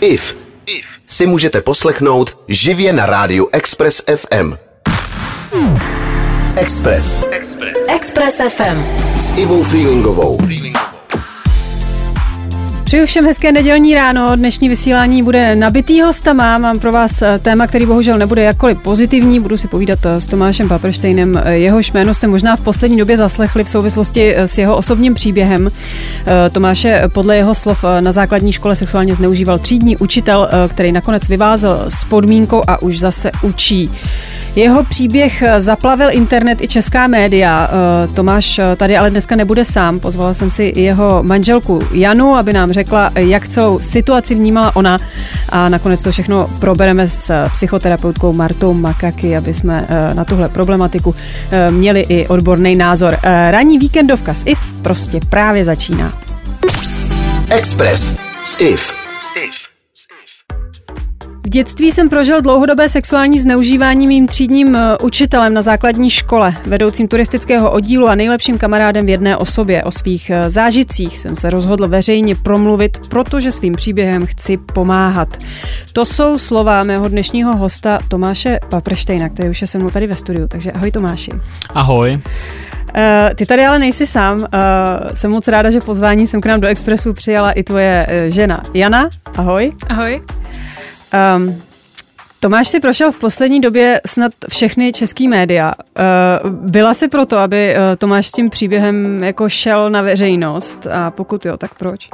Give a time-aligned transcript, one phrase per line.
[0.00, 0.36] IF
[1.06, 4.54] si můžete poslechnout živě na rádiu Express FM.
[6.56, 7.24] Express.
[7.30, 7.76] Express.
[7.88, 8.84] Express FM.
[9.18, 10.38] S Ivou Freelingovou.
[12.88, 14.36] Přeju všem hezké nedělní ráno.
[14.36, 16.58] Dnešní vysílání bude nabitý hostama.
[16.58, 19.40] Mám pro vás eh, téma, který bohužel nebude jakkoliv pozitivní.
[19.40, 21.32] Budu si povídat eh, s Tomášem Paprštejnem.
[21.44, 25.70] Eh, Jehož jméno jste možná v poslední době zaslechli v souvislosti s jeho osobním příběhem.
[26.52, 32.04] Tomáše podle jeho slov na základní škole sexuálně zneužíval třídní učitel, který nakonec vyvázel s
[32.04, 33.90] podmínkou a už zase učí.
[34.56, 37.70] Jeho příběh zaplavil internet i česká média.
[38.14, 40.00] Tomáš tady ale dneska nebude sám.
[40.00, 44.98] Pozvala jsem si jeho manželku Janu, aby nám řekla, jak celou situaci vnímala ona
[45.48, 51.14] a nakonec to všechno probereme s psychoterapeutkou Martou Makaky, aby jsme eh, na tuhle problematiku
[51.50, 53.18] eh, měli i odborný názor.
[53.22, 56.12] Eh, ranní víkendovka s IF prostě právě začíná.
[57.50, 58.12] Express
[58.44, 58.98] s IF.
[61.48, 67.08] V dětství jsem prožil dlouhodobé sexuální zneužívání mým třídním eh, učitelem na základní škole, vedoucím
[67.08, 69.82] turistického oddílu a nejlepším kamarádem v jedné osobě.
[69.84, 75.36] O svých eh, zážitcích jsem se rozhodl veřejně promluvit, protože svým příběhem chci pomáhat.
[75.92, 80.14] To jsou slova mého dnešního hosta Tomáše Paprštejna, který už je se mnou tady ve
[80.14, 80.48] studiu.
[80.48, 81.30] Takže ahoj Tomáši.
[81.74, 82.20] Ahoj.
[82.96, 84.38] Uh, ty tady ale nejsi sám.
[84.38, 84.44] Uh,
[85.14, 88.62] jsem moc ráda, že pozvání jsem k nám do Expressu přijala i tvoje uh, žena
[88.74, 89.08] Jana.
[89.36, 89.72] Ahoj.
[89.88, 90.22] Ahoj.
[91.36, 91.62] Um,
[92.40, 95.72] Tomáš si prošel v poslední době snad všechny český média.
[96.44, 101.10] Uh, byla si proto, aby uh, Tomáš s tím příběhem jako šel na veřejnost a
[101.10, 102.10] pokud jo, tak proč?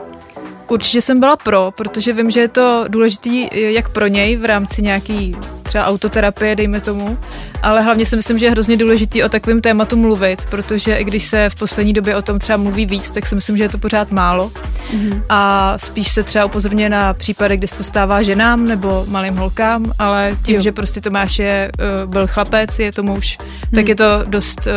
[0.68, 4.82] Určitě jsem byla pro, protože vím, že je to důležitý jak pro něj v rámci
[4.82, 7.18] nějaký třeba autoterapie, dejme tomu,
[7.62, 11.24] ale hlavně si myslím, že je hrozně důležitý o takovém tématu mluvit, protože i když
[11.24, 13.78] se v poslední době o tom třeba mluví víc, tak si myslím, že je to
[13.78, 14.52] pořád málo.
[14.90, 15.22] Mm-hmm.
[15.28, 19.92] A spíš se třeba upozorně na případy, kdy se to stává ženám nebo malým holkám,
[19.98, 20.60] ale tím, jo.
[20.60, 23.70] že prostě Tomáš je, uh, byl chlapec, je to muž, mm.
[23.74, 24.72] tak je to dost uh,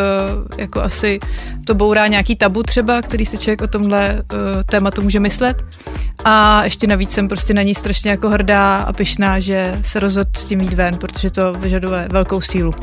[0.58, 1.20] jako asi
[1.67, 5.66] to bourá nějaký tabu třeba, který si člověk o tomhle uh, tématu může myslet.
[6.25, 10.29] A ještě navíc jsem prostě na ní strašně jako hrdá a pyšná, že se rozhodl
[10.35, 12.73] s tím jít ven, protože to vyžaduje velkou sílu.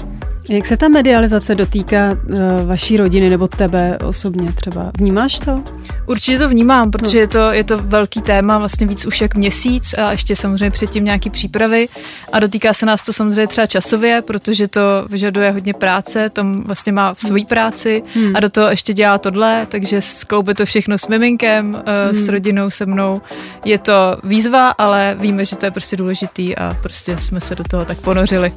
[0.49, 4.91] Jak se ta medializace dotýká uh, vaší rodiny nebo tebe osobně třeba?
[4.99, 5.62] Vnímáš to?
[6.06, 7.21] Určitě to vnímám, protože no.
[7.21, 11.05] je, to, je to velký téma, vlastně víc už jak měsíc a ještě samozřejmě předtím
[11.05, 11.88] nějaký přípravy
[12.32, 16.93] a dotýká se nás to samozřejmě třeba časově, protože to vyžaduje hodně práce, tam vlastně
[16.93, 17.49] má svoji hmm.
[17.49, 18.37] práci hmm.
[18.37, 22.15] a do toho ještě dělá tohle, takže skloubit to všechno s miminkem, uh, hmm.
[22.15, 23.21] s rodinou, se mnou.
[23.65, 23.93] Je to
[24.25, 27.99] výzva, ale víme, že to je prostě důležitý a prostě jsme se do toho tak
[27.99, 28.53] ponořili.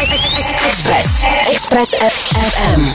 [0.00, 1.26] Express.
[1.52, 2.88] Express FM.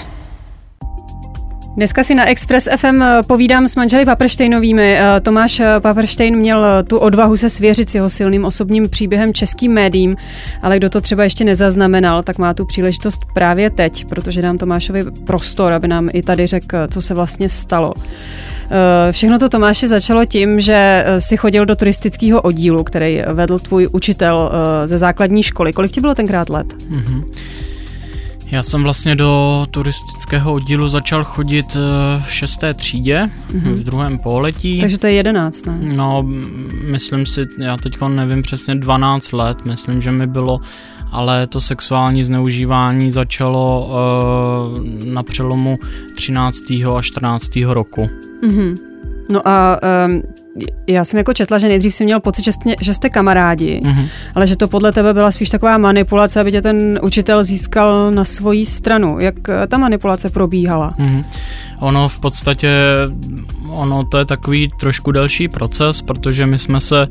[1.75, 4.97] Dneska si na Express FM eh, povídám s manželi Paprštejnovými.
[4.97, 9.73] Eh, Tomáš eh, Paprštejn měl tu odvahu se svěřit s jeho silným osobním příběhem českým
[9.73, 10.15] médiím,
[10.61, 15.03] ale kdo to třeba ještě nezaznamenal, tak má tu příležitost právě teď, protože dám Tomášovi
[15.11, 17.93] prostor, aby nám i tady řekl, co se vlastně stalo.
[19.11, 24.51] Všechno to Tomáše začalo tím, že si chodil do turistického oddílu, který vedl tvůj učitel
[24.85, 25.73] ze základní školy.
[25.73, 26.73] Kolik ti bylo tenkrát let?
[26.73, 27.23] Mm-hmm.
[28.51, 33.73] Já jsem vlastně do turistického oddílu začal chodit eh, v šesté třídě, mm-hmm.
[33.73, 34.81] v druhém poletí.
[34.81, 35.77] Takže to je jedenáct, ne?
[35.81, 36.25] No,
[36.83, 40.59] myslím si, já teď nevím přesně 12 let, myslím, že mi bylo,
[41.15, 45.79] ale to sexuální zneužívání začalo uh, na přelomu
[46.15, 46.57] 13.
[46.97, 47.49] a 14.
[47.67, 48.09] roku.
[48.43, 48.75] Mm-hmm.
[49.29, 50.21] No a um,
[50.87, 54.07] já jsem jako četla, že nejdřív si měl pocit, že jste, že jste kamarádi, mm-hmm.
[54.35, 58.23] ale že to podle tebe byla spíš taková manipulace, aby tě ten učitel získal na
[58.23, 59.19] svoji stranu.
[59.19, 60.93] Jak eh, ta manipulace probíhala?
[60.99, 61.23] Mm-hmm.
[61.79, 62.71] Ono v podstatě,
[63.69, 67.07] ono to je takový trošku delší proces, protože my jsme se e,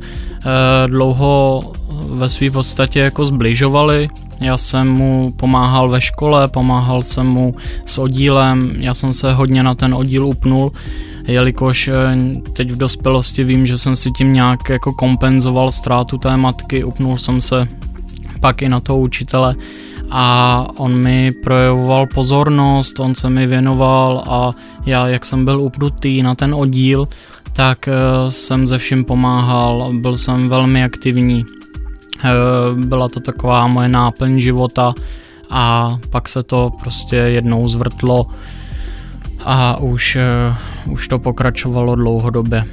[0.87, 1.63] dlouho
[2.09, 4.09] ve své podstatě jako zbližovali.
[4.39, 7.55] Já jsem mu pomáhal ve škole, pomáhal jsem mu
[7.85, 10.71] s oddílem, já jsem se hodně na ten oddíl upnul
[11.27, 12.17] jelikož eh,
[12.53, 17.17] teď v dospělosti vím, že jsem si tím nějak jako kompenzoval ztrátu té matky, upnul
[17.17, 17.67] jsem se
[18.39, 19.55] pak i na toho učitele
[20.09, 24.51] a on mi projevoval pozornost, on se mi věnoval a
[24.85, 27.07] já, jak jsem byl upnutý na ten oddíl,
[27.53, 27.91] tak eh,
[28.29, 31.45] jsem ze vším pomáhal, byl jsem velmi aktivní.
[32.23, 32.29] Eh,
[32.85, 34.93] byla to taková moje náplň života
[35.49, 38.25] a pak se to prostě jednou zvrtlo
[39.45, 40.17] a už,
[40.87, 42.63] uh, už to pokračovalo dlouhodobě.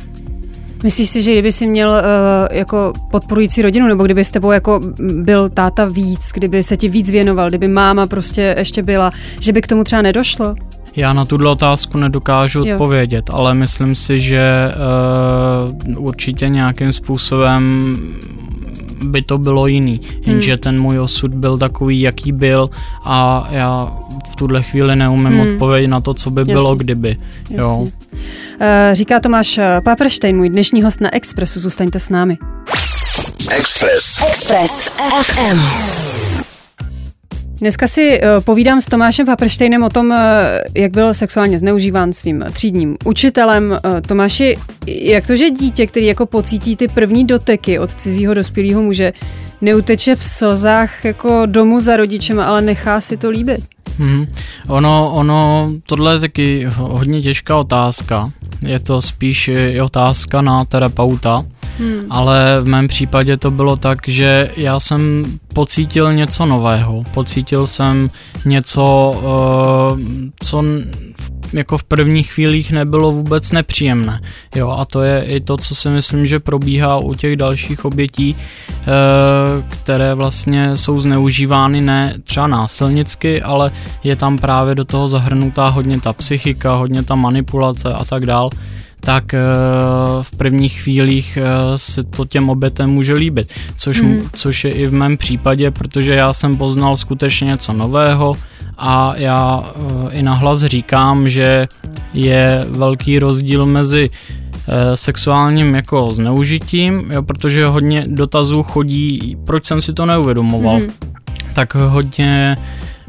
[0.83, 4.81] Myslíš si, že kdyby si měl uh, jako podporující rodinu, nebo kdyby s tebou jako
[5.23, 9.11] byl táta víc, kdyby se ti víc věnoval, kdyby máma prostě ještě byla,
[9.41, 10.55] že by k tomu třeba nedošlo?
[10.97, 12.75] Já na tuhle otázku nedokážu Jo.
[12.75, 14.73] odpovědět, ale myslím si, že
[15.95, 17.97] uh, určitě nějakým způsobem
[19.03, 20.01] by to bylo jiný.
[20.27, 22.71] Jenže ten můj osud byl takový, jaký byl
[23.05, 23.93] a já
[24.33, 25.41] v tuhle chvíli neumím Hmm.
[25.41, 26.55] odpovědět na to, co by Jasně.
[26.55, 27.17] bylo, kdyby.
[27.51, 27.79] Jo.
[27.81, 27.93] Jasně.
[28.61, 31.61] Eh, Říká Tomáš Paprštejn, můj dnešní host na Expressu.
[31.61, 32.39] Zůstaňte s námi.
[33.51, 34.23] Express.
[34.29, 34.89] Express
[35.23, 35.59] FM.
[37.63, 40.19] Dneska si eh, povídám s Tomášem Paprštejnem o tom, eh,
[40.75, 43.79] jak byl sexuálně zneužíván svým třídním učitelem.
[43.85, 48.83] Eh, Tomáši, jak to, že dítě, který jako pocítí ty první doteky od cizího dospělého
[48.83, 49.13] muže,
[49.63, 53.61] neuteče v slzách jako domů za rodičem, ale nechá si to líbit?
[53.99, 54.27] Mhm.
[54.69, 58.31] Ono, ono, tohle je taky hodně těžká otázka.
[58.67, 61.45] Je to spíš i otázka na terapeuta,
[61.79, 62.01] Hmm.
[62.11, 65.25] ale v mém případě to bylo tak, že já jsem
[65.55, 67.05] pocítil něco nového.
[67.15, 68.09] Pocítil jsem
[68.45, 70.63] něco, eh, co
[71.21, 74.21] v- jako v prvních chvílích nebylo vůbec nepříjemné.
[74.55, 78.37] Jo, a to je i to, co si myslím, že probíhá u těch dalších obětí,
[78.81, 78.85] eh,
[79.69, 83.71] které vlastně jsou zneužívány ne třeba násilnicky, ale
[84.05, 88.51] je tam právě do toho zahrnutá hodně ta psychika, hodně ta manipulace a tak dál
[89.05, 89.41] tak eh,
[90.23, 94.19] v prvních chvílích eh, se to těm obětem může líbit, což, mm.
[94.33, 98.35] což je i v mém případě, protože já jsem poznal skutečně něco nového
[98.79, 101.67] a já eh, i nahlas říkám, že
[102.15, 104.11] je velký rozdíl mezi
[104.95, 110.91] sexuálním jako zneužitím, jo, protože hodně dotazů chodí, proč jsem si to neuvědomoval, Mhm.
[111.55, 112.57] tak hodně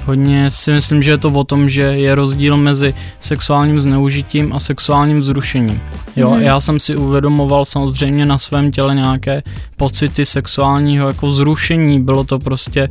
[0.06, 4.60] Hodně si myslím, že je to o tom, že je rozdíl mezi sexuálním zneužitím a
[4.60, 5.82] sexuálním vzrušením.
[6.16, 6.42] Jo, Mhm.
[6.42, 9.42] já jsem si uvědomoval samozřejmě na svém těle nějaké
[9.78, 12.88] pocity sexuálního jako vzrušení, bylo to prostě,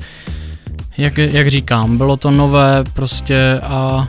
[0.99, 4.09] jak, jak říkám, bylo to nové prostě a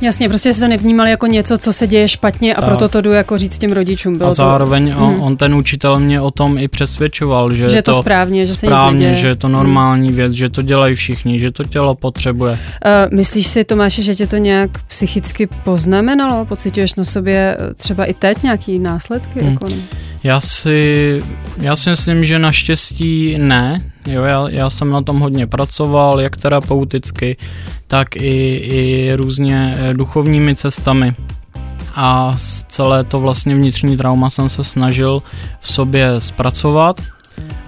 [0.00, 2.68] Jasně, prostě si to nevnímal jako něco, co se děje špatně a Tak.
[2.68, 4.18] proto to jdu jako říct těm rodičům.
[4.18, 5.22] Bylo a zároveň to, on, Mhm.
[5.22, 8.66] on ten učitel mě o tom i přesvědčoval, že, že je to správně, že se
[8.66, 9.14] nic správně, neděje.
[9.22, 12.52] že je to normální věc, že to dělají všichni, že to tělo potřebuje.
[12.52, 16.44] Uh, myslíš si, Tomáše, že tě to nějak psychicky poznamenalo?
[16.44, 19.40] Pocituješ na sobě eh, třeba i teď nějaký následky?
[19.40, 19.52] Hmm.
[19.52, 19.66] Jako,
[20.26, 21.20] Já si,
[21.60, 23.80] já si myslím, že naštěstí ne.
[24.06, 27.36] Jo, já, já jsem na tom hodně pracoval, jak terapeuticky,
[27.86, 31.14] tak i, i různě eh, duchovními cestami.
[31.94, 32.34] A
[32.68, 35.22] celé to vlastně vnitřní trauma jsem se snažil
[35.60, 37.00] v sobě zpracovat.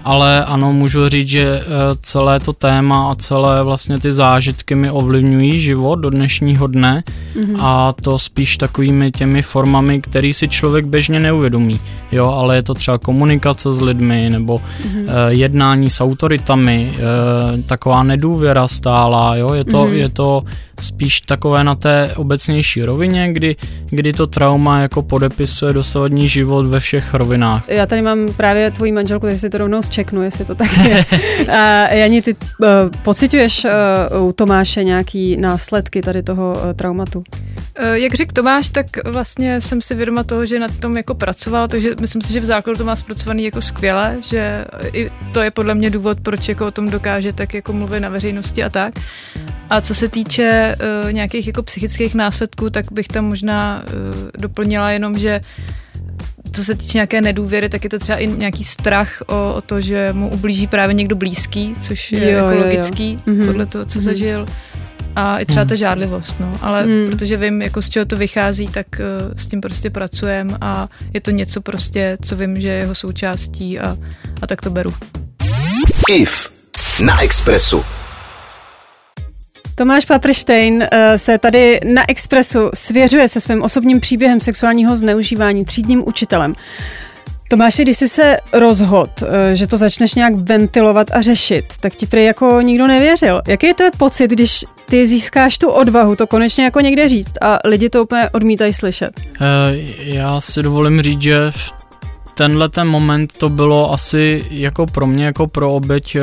[0.03, 1.65] Ale ano, můžu říct, že eh,
[2.01, 7.03] celé to téma a celé vlastně ty zážitky mi ovlivňují život do dnešního dne
[7.35, 7.55] Mhm.
[7.59, 11.79] a to spíš takovými těmi formami, který si člověk běžně neuvědomí.
[12.11, 15.05] Jo, ale je to třeba komunikace s lidmi nebo Mhm.
[15.07, 19.93] eh, jednání s autoritami, eh, taková nedůvěra stála, jo, je to, Mhm.
[19.93, 20.43] je to
[20.81, 23.55] spíš takové na té obecnější rovině, kdy,
[23.89, 27.63] kdy to trauma jako podepisuje dosavadní život ve všech rovinách.
[27.67, 31.05] Já tady mám právě tvoji manželku, takže si to rovnou zčeknu, jestli to tak je.
[31.51, 32.67] A Jani, ty uh,
[33.03, 37.23] pocituješ uh, u Tomáše nějaký následky tady toho uh, traumatu?
[37.75, 41.67] Eh, Jak řekl Tomáš, tak vlastně jsem si vědoma toho, že na tom jako pracovala,
[41.67, 45.51] takže myslím si, že v základu to má zpracovaný jako skvěle, že i to je
[45.51, 48.93] podle mě důvod, proč jako o tom dokáže tak jako mluvit na veřejnosti a tak.
[49.69, 54.91] A co se týče uh, nějakých jako psychických následků, tak bych tam možná uh, doplnila
[54.91, 55.41] jenom, že
[56.59, 59.81] co se týče nějaké nedůvěry, tak je to třeba i nějaký strach o, o to,
[59.81, 62.63] že mu ublíží právě někdo blízký, což je Jo, jako jo,
[62.99, 63.17] jo.
[63.25, 63.45] Mhm.
[63.47, 64.05] podle toho, co Mhm.
[64.05, 64.45] zažil.
[65.15, 66.57] A i třeba ta žádlivost, no.
[66.61, 67.05] Ale Mhm.
[67.05, 71.21] protože vím, jako z čeho to vychází, tak uh, s tím prostě pracujem a je
[71.21, 73.97] to něco prostě, co vím, že je jeho součástí a,
[74.41, 74.93] a tak to beru.
[76.09, 76.49] IF
[77.05, 77.83] na Expressu.
[79.79, 86.03] Tomáš Paprštejn eh, se tady na Expressu svěřuje se svým osobním příběhem sexuálního zneužívání třídním
[86.07, 86.53] učitelem.
[87.49, 92.07] Tomáši, když jsi se rozhodl, eh, že to začneš nějak ventilovat a řešit, tak ti
[92.07, 93.41] prý jako nikdo nevěřil.
[93.47, 97.59] Jaký to je pocit, když ty získáš tu odvahu to konečně jako někde říct a
[97.65, 99.11] lidi to úplně odmítají slyšet?
[99.19, 99.45] Eh,
[99.97, 101.71] Já si dovolím říct, že v
[102.33, 106.17] tenhle ten moment to bylo asi jako pro mě, jako pro oběť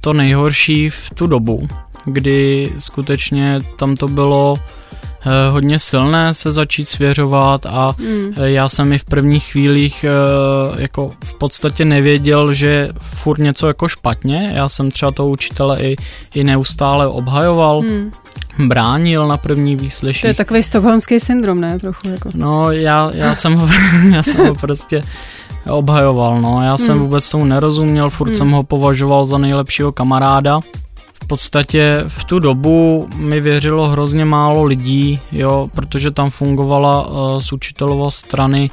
[0.00, 1.68] to nejhorší v tu dobu,
[2.04, 4.56] kdy skutečně tam to bylo
[5.26, 7.94] eh, hodně silné se začít svěřovat a
[8.36, 13.66] eh, já jsem i v prvních chvílích eh, jako v podstatě nevěděl, že furt něco
[13.66, 14.52] jako špatně.
[14.54, 15.96] Já jsem třeba toho učitele i,
[16.34, 18.10] i neustále obhajoval, Hmm.
[18.68, 19.76] bránil na první
[20.20, 21.78] To je takový stokholmský syndrom, ne?
[21.78, 22.30] Trochu jako.
[22.34, 23.68] No, já, já, jsem ho,
[24.14, 25.02] já jsem ho prostě
[25.70, 26.62] obhajoval, no.
[26.62, 27.04] Já jsem Hmm.
[27.04, 28.36] vůbec tomu nerozuměl, furt Hmm.
[28.36, 30.60] jsem ho považoval za nejlepšího kamaráda.
[31.30, 37.52] Podstatě v tu dobu mi věřilo hrozně málo lidí, jo, protože tam fungovala uh, z
[37.52, 38.70] učitelova strany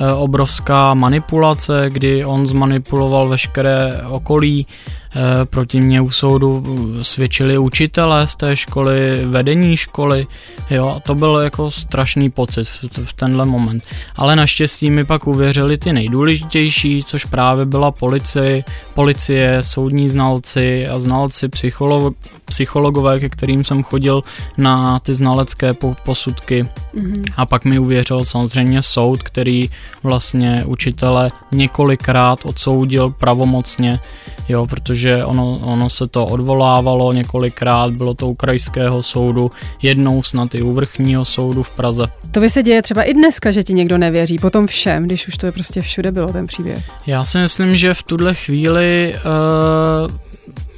[0.00, 4.66] uh, obrovská manipulace, kdy on zmanipuloval veškeré okolí,
[5.09, 5.09] Eh,
[5.44, 6.64] proti mě u soudu
[7.02, 10.26] svědčili učitelé z té školy, vedení školy,
[10.70, 13.86] jo, a to byl jako strašný pocit v, v tenhle moment.
[14.16, 18.64] Ale naštěstí mi pak uvěřili ty nejdůležitější, což právě byla policie,
[18.94, 22.14] policie, soudní znalci a znalci, psycholog,
[22.44, 24.22] psychologové, ke kterým jsem chodil
[24.58, 25.74] na ty znalecké
[26.04, 26.62] posudky.
[26.94, 27.24] Mm-hmm.
[27.36, 29.70] A pak mi uvěřil samozřejmě soud, který
[30.02, 34.00] vlastně učitele několikrát odsoudil pravomocně,
[34.48, 39.50] jo, protože ono, ono se to odvolávalo několikrát, bylo to u krajského soudu,
[39.82, 42.06] jednou snad i u vrchního soudu v Praze.
[42.30, 45.36] To by se děje třeba i dneska, že ti někdo nevěří, potom všem, když už
[45.36, 46.90] to je prostě všude bylo ten příběh.
[47.06, 49.14] Já si myslím, že v tuhle chvíli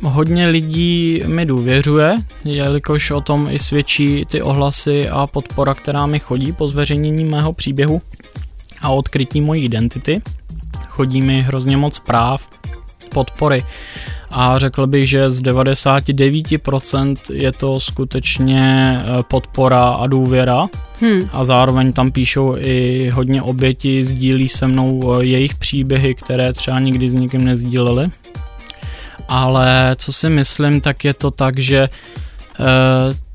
[0.02, 2.14] uh, hodně lidí mi důvěřuje,
[2.44, 7.52] jelikož o tom i svědčí ty ohlasy a podpora, která mi chodí po zveřejnění mého
[7.52, 8.02] příběhu
[8.82, 10.22] a odkrytí mojí identity.
[10.88, 12.48] Chodí mi hrozně moc zpráv,
[13.14, 13.64] podpory
[14.30, 20.68] a řekl bych, že z 99% je to skutečně eh, podpora a důvěra
[21.00, 21.28] hmm.
[21.32, 26.80] a zároveň tam píšou i hodně oběti, sdílí se mnou eh, jejich příběhy, které třeba
[26.80, 28.10] nikdy s nikým nezdíleli
[29.28, 32.66] ale co si myslím, tak je to tak, že uh,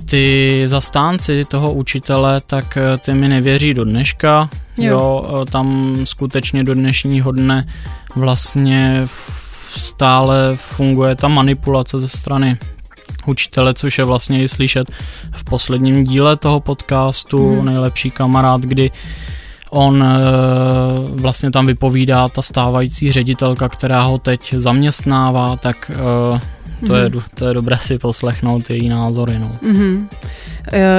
[0.06, 4.92] ty zastánci toho učitele, tak ty mi nevěří do dneška, jo.
[4.92, 7.68] jo, tam skutečně do dnešního dne
[8.16, 9.02] vlastně
[9.78, 12.58] stále funguje ta manipulace ze strany
[13.26, 14.92] učitele, což je vlastně i slyšet
[15.36, 17.66] v posledním díle toho podcastu hmm.
[17.66, 18.92] Nejlepší kamarád, kdy
[19.70, 20.18] On eh,
[21.10, 26.40] vlastně tam vypovídá ta stávající ředitelka, která ho teď zaměstnává, tak eh,
[26.86, 27.00] to, mm.
[27.00, 27.22] je, mhm.
[27.34, 29.40] to je dobré si poslechnout její názory.
[29.40, 29.50] No.
[29.64, 30.08] Mm-hmm.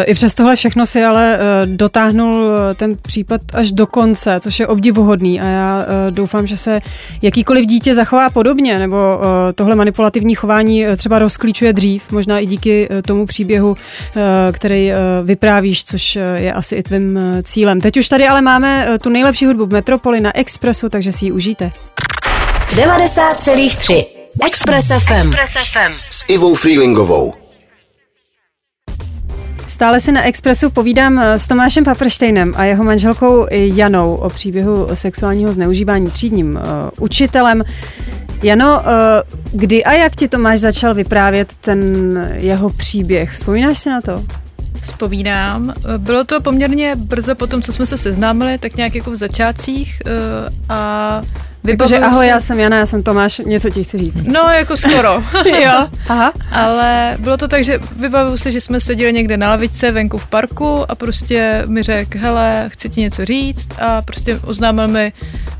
[0.05, 4.61] I přes tohle všechno si ale eh, dotáhnul eh, ten případ až do konce, což
[4.61, 6.81] je obdivuhodný a já doufám, že se
[7.23, 9.21] jakýkoliv dítě zachová podobně, nebo
[9.55, 13.77] tohle manipulativní chování třeba rozklíčuje dřív, možná i díky tomu příběhu,
[14.53, 14.93] který
[15.25, 17.81] vyprávíš, což je asi i tvým cílem.
[17.81, 21.33] Teď už tady ale máme tu nejlepší hudbu v Metropoli na Expressu, takže si ji
[21.33, 21.73] užijte.
[22.77, 25.13] 90,3 Express FM.
[25.13, 25.93] Express FM.
[26.11, 27.35] S Ivou Freelingovou.
[29.67, 35.53] Stále si na Expressu povídám s Tomášem Paprštejnem a jeho manželkou Janou o příběhu sexuálního
[35.53, 36.61] zneužívání třídním uh,
[37.01, 37.65] učitelem.
[38.43, 38.85] Jano, uh,
[39.53, 41.81] kdy a jak ti Tomáš začal vyprávět ten
[42.39, 43.33] jeho příběh?
[43.33, 44.25] Vzpomínáš si na to?
[44.81, 45.75] Vzpomínám.
[45.99, 50.03] Bylo to poměrně brzo po tom, co jsme se seznámili, tak nějak jako v začátcích
[50.07, 50.13] uh,
[50.69, 51.23] a
[51.69, 54.17] Jakože ahoj, já jsem Jana, já jsem Tomáš, něco ti chci říct.
[54.25, 55.23] No, jako skoro.
[55.63, 56.33] jo, aha.
[56.53, 60.27] Ale bylo to tak, že vybavuju se, že jsme seděli někde na lavičce venku v
[60.27, 65.13] parku a prostě mi řekl, hele, chci ti něco říct a prostě oznámil mi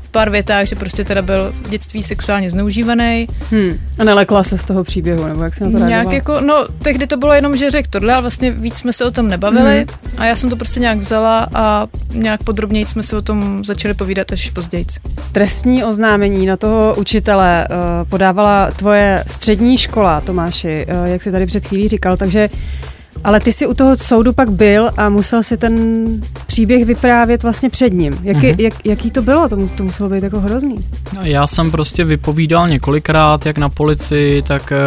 [0.09, 3.27] pár větách, že prostě teda byl v dětství sexuálně zneužívaný.
[3.51, 3.79] Hmm.
[3.99, 6.03] A nelekla se z toho příběhu, nebo jak se na to reagovala?
[6.03, 9.05] Nějak jako, no, tehdy to bylo jenom, že řekl tohle, ale vlastně víc jsme se
[9.05, 10.11] o tom nebavili hmm.
[10.17, 13.93] a já jsem to prostě nějak vzala a nějak podrobněji jsme se o tom začali
[13.93, 14.85] povídat až později.
[15.31, 21.45] Trestní oznámení na toho učitele uh, podávala tvoje střední škola, Tomáši, uh, jak jsi tady
[21.45, 22.49] před chvílí říkal, takže
[23.23, 26.05] ale ty jsi u toho soudu pak byl a musel si ten
[26.47, 28.19] příběh vyprávět vlastně před ním.
[28.23, 28.61] Jaký, mm-hmm.
[28.61, 29.49] jak, jaký to bylo?
[29.49, 30.75] To, to muselo být jako hrozný.
[31.13, 34.77] No, já jsem prostě vypovídal několikrát, jak na policii, tak, eh,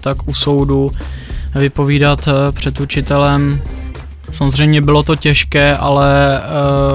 [0.00, 0.90] tak u soudu
[1.54, 3.60] vypovídat eh, před učitelem.
[4.34, 6.40] Samozřejmě bylo to těžké, ale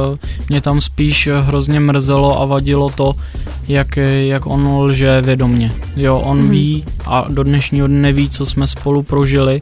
[0.10, 0.17] uh,
[0.50, 3.15] mě tam spíš hrozně mrzelo a vadilo to,
[3.67, 5.72] jak, jak on lže vědomně.
[5.96, 6.50] Jo, on mm.
[6.50, 9.62] ví a do dnešního dne neví, co jsme spolu prožili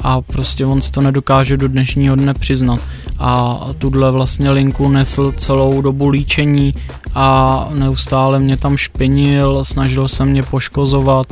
[0.00, 2.80] a prostě on si to nedokáže do dnešního dne přiznat.
[3.18, 6.74] A tuhle vlastně linku nesl celou dobu líčení
[7.14, 11.26] a neustále mě tam špinil, snažil se mě poškozovat,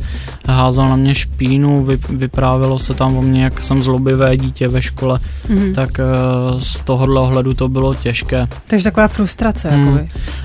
[0.49, 5.19] házel na mě špínu, vyprávělo se tam o mě, jak jsem zlobivé dítě ve škole,
[5.49, 5.75] mm.
[5.75, 8.49] tak uh, z tohohle ohledu to bylo těžké.
[8.67, 9.77] Takže taková frustrace.
[9.77, 10.01] Mm.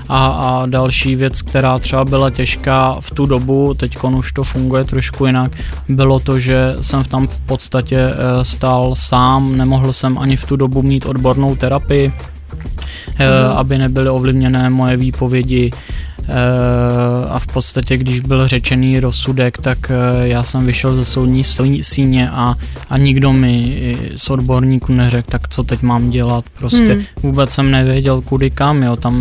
[0.08, 4.84] A, a další věc, která třeba byla těžká v tu dobu, teď už to funguje
[4.84, 5.52] trošku jinak,
[5.88, 10.56] bylo to, že jsem tam v podstatě uh, stál sám, nemohl jsem ani v tu
[10.56, 13.56] dobu mít odbornou terapii, mm.
[13.56, 16.32] aby nebyly ovlivněné moje výpovědi eh,
[17.28, 21.44] a v podstatě, když byl řečený rozsudek, tak eh, já jsem vyšel ze soudní
[21.80, 22.54] síně a,
[22.90, 27.02] a nikdo mi z odborníků neřekl, tak co teď mám dělat, prostě hmm.
[27.22, 29.14] vůbec jsem nevěděl kudy kam, jo, tam,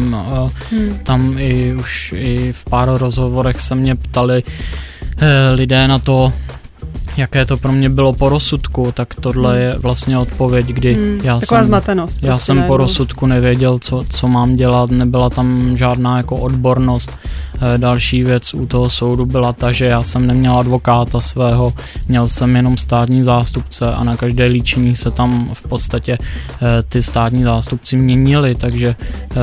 [0.71, 0.99] hmm.
[1.03, 4.43] tam i už i v pár rozhovorech se mě ptali
[5.55, 6.33] lidé na to,
[7.17, 11.41] jaké to pro mě bylo po rozsudku, tak tohle je vlastně odpověď, kdy Hmm, já
[11.41, 12.17] jsem, zmatenost.
[12.21, 17.11] já prostě jsem po rozsudku nevěděl, co, co mám dělat, nebyla tam žádná jako odbornost.
[17.75, 21.73] Eh, Další věc u toho soudu byla ta, že já jsem neměl advokáta svého,
[22.07, 26.57] měl jsem jenom státní zástupce a na každé líčení se tam v podstatě eh,
[26.89, 28.95] ty státní zástupci měnili, takže
[29.31, 29.35] eh,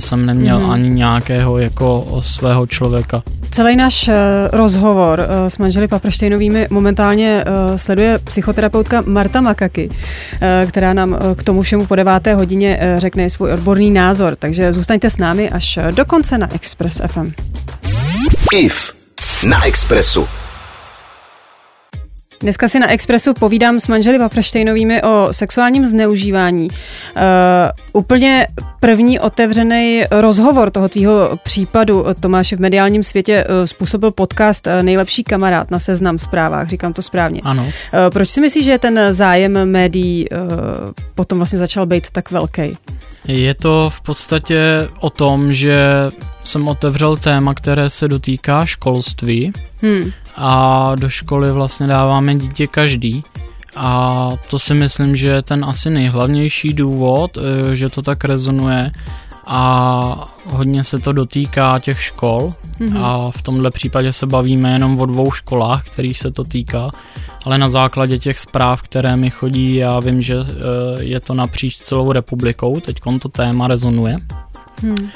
[0.00, 0.70] jsem neměl Mhm.
[0.70, 3.22] ani nějakého jako svého člověka.
[3.50, 4.10] Celý náš
[4.52, 7.44] rozhovor s manželi Paprštejnovými momentálně eh,
[7.78, 9.88] sleduje psychoterapeutka Marta Makaky,
[10.40, 14.36] eh, která nám eh, k tomu všemu po deváté hodině řekne svůj odborný názor.
[14.36, 17.32] Takže zůstaňte s námi až do konce na Express FM.
[18.52, 18.94] IF
[19.46, 20.41] na Expressu.
[22.42, 26.68] Dneska si na Expressu povídám s manželi Paprštejnovými o sexuálním zneužívání.
[26.70, 27.22] Uh,
[27.92, 28.46] úplně
[28.80, 35.70] první otevřený rozhovor toho tvýho případu, Tomáše, v mediálním světě uh, způsobil podcast Nejlepší kamarád
[35.70, 37.40] na seznam zprávách, říkám to správně.
[37.44, 37.62] Ano.
[37.62, 37.70] Uh,
[38.12, 40.38] proč si myslíš, že ten zájem médií uh,
[41.14, 42.76] potom vlastně začal být tak velký?
[43.24, 46.10] Je to v podstatě o tom, že
[46.44, 49.52] jsem otevřel téma, které se dotýká školství
[49.82, 50.12] Hmm.
[50.36, 53.24] a do školy vlastně dáváme dítě každý.
[53.76, 58.90] A to si myslím, že je ten asi nejhlavnější důvod, eh, že to tak rezonuje
[59.46, 63.04] a hodně se to dotýká těch škol Mhm.
[63.04, 66.90] a v tomhle případě se bavíme jenom o dvou školách, kterých se to týká,
[67.46, 71.76] ale na základě těch zpráv, které mi chodí, já vím, že eh, je to napříč
[71.76, 74.16] celou republikou, teď to téma rezonuje.
[74.82, 75.08] Hmm.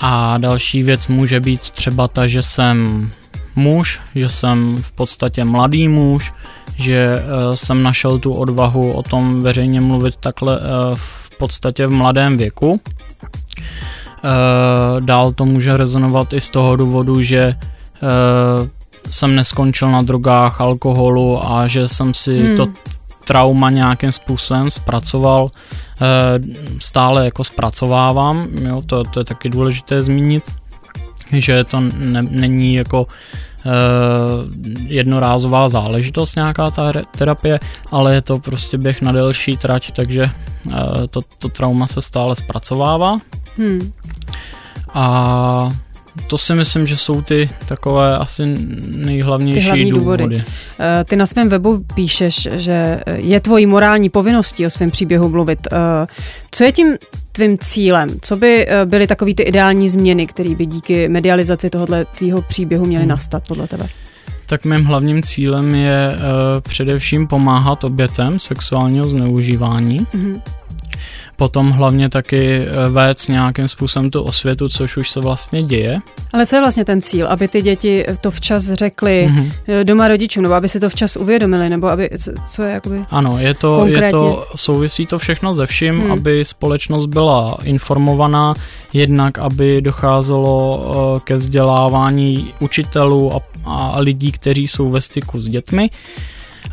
[0.00, 3.10] A další věc může být třeba ta, že jsem
[3.56, 6.32] muž, že jsem v podstatě mladý muž,
[6.76, 11.90] že uh, jsem našel tu odvahu o tom veřejně mluvit takhle uh, v podstatě v
[11.90, 12.80] mladém věku.
[14.24, 17.54] Uh, dál to může rezonovat i z toho důvodu, že
[18.02, 18.66] uh,
[19.10, 22.56] jsem neskončil na drogách, alkoholu a že jsem si Hmm.
[22.56, 22.68] to
[23.24, 25.48] trauma nějakým způsobem zpracoval,
[26.02, 26.06] eh,
[26.78, 30.44] stále jako zpracovávám, jo, to, to je taky důležité zmínit,
[31.32, 33.06] že to ne, není jako
[33.66, 33.70] eh,
[34.86, 37.60] jednorázová záležitost nějaká ta terapie,
[37.92, 42.36] ale je to prostě běh na delší trať, takže eh, to, to trauma se stále
[42.36, 43.18] zpracovává
[43.58, 43.92] Hmm.
[44.94, 45.68] a
[46.26, 48.42] to si myslím, že jsou ty takové asi
[48.86, 50.22] nejhlavnější Ty hlavní důvody.
[50.24, 50.44] důvody.
[50.80, 55.58] Eh, Ty na svém webu píšeš, že je tvojí morální povinností o svém příběhu mluvit.
[55.72, 56.06] Eh,
[56.50, 56.96] Co je tím
[57.32, 58.08] tvým cílem?
[58.22, 62.84] Co by eh, byly takové ty ideální změny, které by díky medializaci tohohle tvýho příběhu
[62.86, 63.10] měly Hmm.
[63.10, 63.86] nastat podle tebe?
[64.46, 66.16] Tak mým hlavním cílem je
[66.60, 70.06] především pomáhat obětem sexuálního zneužívání.
[70.12, 70.40] Mhm.
[71.40, 75.98] Potom hlavně taky uh, vést nějakým způsobem tu osvětu, což už se vlastně děje.
[76.32, 77.26] Ale co je vlastně ten cíl?
[77.28, 79.52] Aby ty děti to včas řekly Mhm.
[79.68, 82.10] eh, doma rodičům, nebo aby si to včas uvědomili, nebo aby,
[82.48, 83.02] co- je jakoby...
[83.10, 84.10] Ano, je to, je Konkrétně.
[84.10, 86.12] to, souvisí to všechno ze vším, Hmm.
[86.12, 88.54] aby společnost byla informovaná,
[88.92, 90.76] jednak aby docházelo
[91.14, 95.90] uh, ke vzdělávání učitelů a, a lidí, kteří jsou ve styku s dětmi,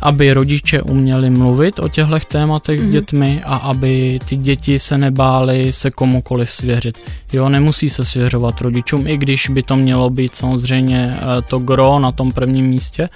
[0.00, 2.92] aby rodiče uměli mluvit o těchto tématech s Mhm.
[2.92, 6.98] dětmi a aby ty děti se nebály se komukoliv svěřit.
[7.32, 11.98] Jo, nemusí se svěřovat rodičům, i když by to mělo být samozřejmě eh, to gro
[11.98, 13.08] na tom prvním místě,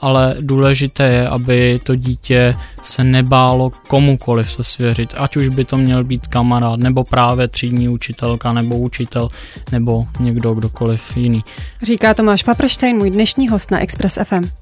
[0.00, 5.76] ale důležité je, aby to dítě se nebálo komukoliv se svěřit, ať už by to
[5.76, 9.28] měl být kamarád, nebo právě třídní učitelka, nebo učitel,
[9.72, 11.44] nebo někdo, kdokoliv jiný.
[11.82, 14.59] Říká Tomáš Paprštejn, můj dnešní host na Express FM.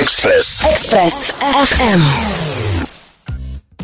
[0.00, 0.64] Express.
[0.70, 1.30] Express
[1.64, 2.02] FM.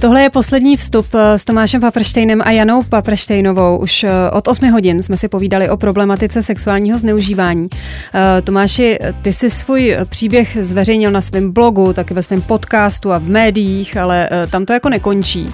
[0.01, 3.79] Tohle je poslední vstup eh, s Tomášem Paprštejnem a Janou Paprštejnovou.
[3.79, 7.69] Už eh, od 8 hodin jsme si povídali o problematice sexuálního zneužívání.
[8.15, 13.19] Eh, Tomáši, ty jsi svůj příběh zveřejnil na svém blogu, taky ve svém podcastu a
[13.19, 15.51] v médiích, ale tam to jako nekončí.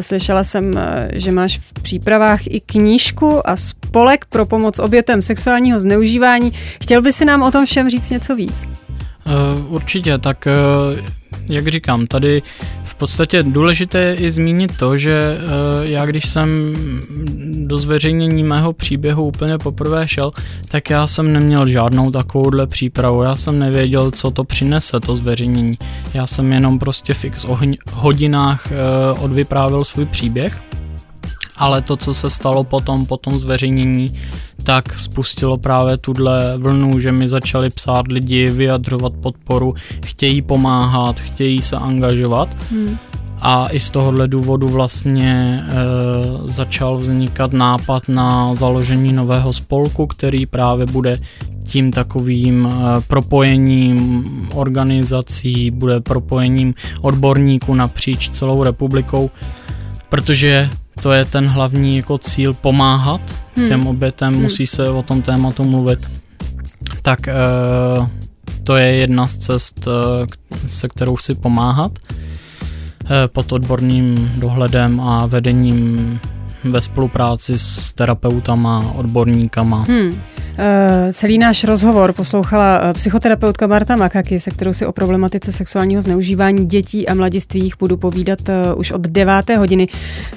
[0.00, 0.72] Slyšela jsem,
[1.12, 6.52] že máš v přípravách i knížku a spolek pro pomoc obětem sexuálního zneužívání.
[6.82, 8.66] Chtěl by si nám o tom všem říct něco víc?
[9.30, 10.48] Uh, určitě, tak
[10.92, 10.98] uh,
[11.50, 12.42] jak říkám, tady
[12.84, 15.50] v podstatě důležité je i zmínit to, že uh,
[15.82, 16.48] já když jsem
[17.66, 20.30] do zveřejnění mého příběhu úplně poprvé šel,
[20.68, 25.78] tak já jsem neměl žádnou takovouhle přípravu, já jsem nevěděl, co to přinese, to zveřejnění.
[26.14, 28.68] Já jsem jenom prostě v x ohň- hodinách
[29.18, 30.62] odvyprávěl svůj příběh
[31.60, 34.16] ale to, co se stalo potom, po tom zveřejnění,
[34.62, 41.62] tak spustilo právě tuhle vlnu, že mi začali psát lidi, vyjadřovat podporu, chtějí pomáhat, chtějí
[41.62, 42.48] se angažovat.
[42.70, 42.98] Hmm.
[43.42, 45.74] a i z tohohle důvodu vlastně e,
[46.44, 51.18] začal vznikat nápad na založení nového spolku, který právě bude
[51.64, 59.30] tím takovým e, propojením organizací, bude propojením odborníků napříč celou republikou,
[60.08, 60.70] protože
[61.02, 63.20] to je ten hlavní jako cíl pomáhat
[63.56, 63.68] hmm.
[63.68, 64.42] těm obětem, hmm.
[64.42, 66.06] musí se o tom tématu mluvit.
[67.02, 67.34] Tak e,
[68.62, 71.92] to je jedna z cest, e, se kterou chci pomáhat.
[73.12, 76.20] Eh, pod odborným dohledem a vedením
[76.64, 79.82] ve spolupráci s terapeutama, odborníkama.
[79.88, 80.08] Hmm.
[80.08, 80.14] Uh,
[81.12, 86.66] celý náš rozhovor poslouchala uh, psychoterapeutka Marta Makaki, se kterou si o problematice sexuálního zneužívání
[86.66, 89.50] dětí a mladistvých budu povídat uh, už od 9.
[89.50, 89.88] hodiny.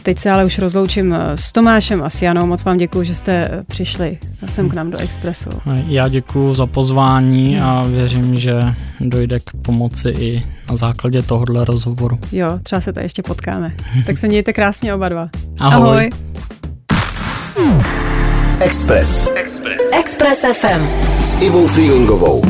[0.04, 2.46] Teď se ale už rozloučím s Tomášem a s Janou.
[2.46, 5.50] Moc vám děkuji, že jste přišli sem k nám do Expressu.
[5.88, 8.60] Já děkuji za pozvání a věřím, že
[9.00, 12.20] dojde k pomoci i na základě tohohle rozhovoru.
[12.32, 13.74] Jo, třeba se tady ještě potkáme.
[14.06, 15.30] tak se mějte krásně oba dva.
[15.60, 15.90] Ahoj.
[15.90, 16.10] Ahoj.
[18.64, 19.28] Express.
[19.36, 19.82] Express.
[19.92, 20.88] Express FM.
[21.22, 22.42] S Ivou Freelingovou.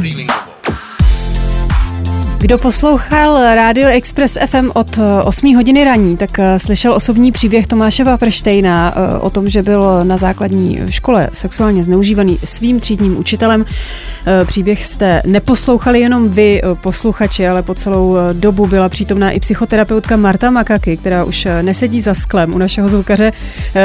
[2.43, 7.67] Kdo poslouchal Radio Express FM od 8 eh, hodiny raní, tak eh, slyšel osobní příběh
[7.67, 13.65] Tomáše Paprštejna eh, o tom, že byl na základní škole sexuálně zneužívaný svým třídním učitelem.
[14.45, 20.51] Příběh jste neposlouchali jenom vy, posluchači, ale po celou dobu byla přítomná i psychoterapeutka Marta
[20.51, 23.31] Makaky, která už nesedí za sklem u našeho zvukaře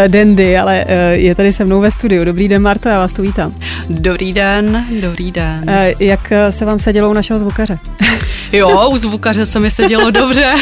[0.08, 2.24] Dendy, ale je tady se mnou ve studiu.
[2.24, 3.54] Dobrý den, Marto, já vás tu vítám.
[3.88, 5.64] Dobrý den, dobrý den.
[5.98, 7.78] Jak se vám sedělo u našeho zvukaře?
[8.52, 10.54] Jo, u zvukaře se mi sedělo dobře.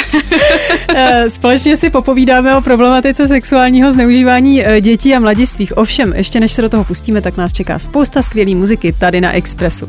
[0.95, 5.77] Eh, společně si popovídáme o problematice sexuálního zneužívání eh, dětí a mladistvých.
[5.79, 9.33] Ovšem, ještě než se do toho pustíme, tak nás čeká spousta skvělé muziky tady na
[9.33, 9.89] Expressu.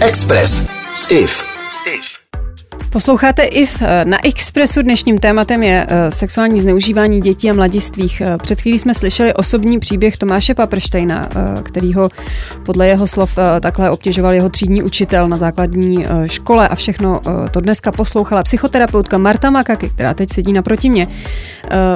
[0.00, 0.62] Express
[0.94, 1.50] s IF.
[2.92, 4.82] Posloucháte IF eh, na Expressu.
[4.82, 8.20] Dnešním tématem je eh, sexuální zneužívání dětí a mladistvých.
[8.20, 11.28] Eh, před chvílí jsme slyšeli osobní příběh Tomáše Paprštejna,
[11.62, 12.08] kterýho
[12.62, 17.92] podle jeho slov takhle obtěžoval jeho třídní učitel na základní škole a všechno to dneska
[17.92, 21.08] poslouchala psychoterapeutka Marta Makaky, která teď sedí naproti mě.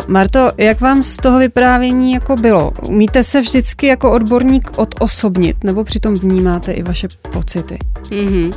[0.06, 2.72] Marto, jak vám z toho vyprávění jako bylo?
[2.82, 7.78] Umíte se vždycky jako odborník odosobnit nebo přitom vnímáte i vaše pocity?
[8.10, 8.54] Mm-hmm.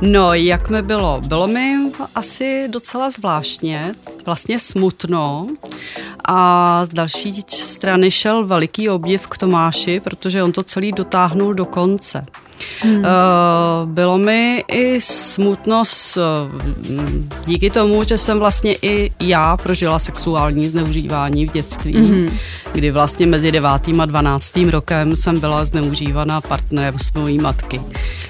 [0.00, 1.20] No, jak mi bylo?
[1.28, 1.65] Bylo mi
[2.14, 3.94] asi docela zvláštně,
[4.26, 5.46] vlastně smutno
[6.24, 11.64] a z další strany šel veliký obdiv k Tomáši, protože on to celý dotáhnul do
[11.64, 12.26] konce.
[12.80, 13.04] Hmm.
[13.04, 13.08] Eh,
[13.84, 16.20] bylo mi i smutno s,
[16.90, 22.30] mm, díky tomu, že jsem vlastně i já prožila sexuální zneužívání v dětství, hmm.
[22.72, 27.80] kdy vlastně mezi devátým a dvanáctým rokem jsem byla zneužívaná partnerem s mojí matky.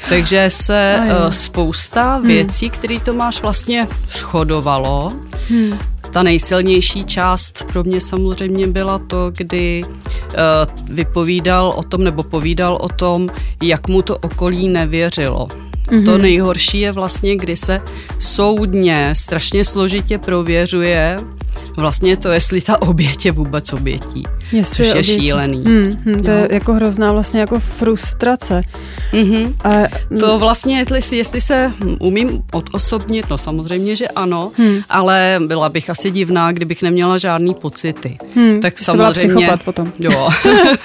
[0.08, 2.26] Takže se uh, spousta hmm.
[2.26, 5.12] věcí, které to máš vlastně schodovalo,
[5.48, 5.78] hmm
[6.16, 10.34] ta nejsilnější část pro mě samozřejmě byla to, kdy uh,
[10.94, 13.28] vypovídal o tom nebo povídal o tom,
[13.62, 15.46] jak mu to okolí nevěřilo.
[15.46, 16.04] Mm-hmm.
[16.04, 17.80] To nejhorší je vlastně, kdy se
[18.18, 21.18] soudně strašně složitě prověřuje,
[21.76, 25.64] vlastně to, jestli ta oběť je vůbec obětí, jestli což je, je šílený.
[25.64, 26.36] Hmm, hmm, to no.
[26.36, 28.62] je jako hrozná vlastně jako frustrace.
[29.12, 29.54] Mm-hmm.
[29.64, 29.88] A,
[30.20, 34.82] to vlastně, jestli, jestli se umím odosobnit, no samozřejmě, že ano, hmm.
[34.88, 38.18] ale byla bych asi divná, kdybych neměla žádný pocity.
[38.34, 38.60] Hmm.
[38.60, 39.48] Tak samozřejmě.
[39.64, 39.92] potom.
[39.98, 40.28] Jo.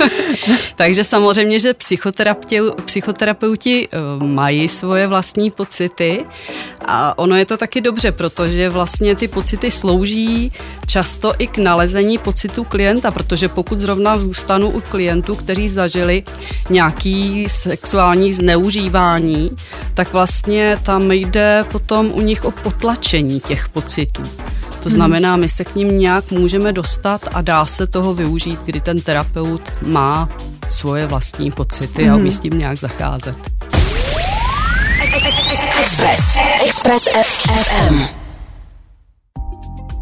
[0.76, 6.26] Takže samozřejmě, že psychoterapeuti, psychoterapeuti uh, mají svoje vlastní pocity
[6.86, 10.52] a ono je to taky dobře, protože vlastně ty pocity slouží
[10.86, 16.24] často i k nalezení pocitu klienta, protože pokud zrovna zůstanu u klientů, kteří zažili
[16.70, 19.52] nějaký sexuální zneužívání,
[19.94, 24.22] tak vlastně tam jde potom u nich o potlačení těch pocitů.
[24.84, 24.96] To hmm.
[24.96, 29.02] znamená, my se k ním nějak můžeme dostat a dá se toho využít, kdy ten
[29.02, 30.30] terapeut má
[30.68, 33.38] svoje vlastní pocity a umí s tím nějak zacházet.
[35.82, 36.38] Express.
[36.66, 38.21] Express FM.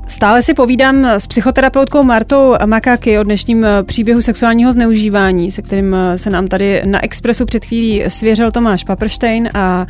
[0.09, 5.95] Stále si povídám s psychoterapeutkou Martou Makáky o dnešním eh, příběhu sexuálního zneužívání, se kterým
[5.95, 9.87] eh, se nám tady na Expressu před chvílí svěřil Tomáš Paprštejn a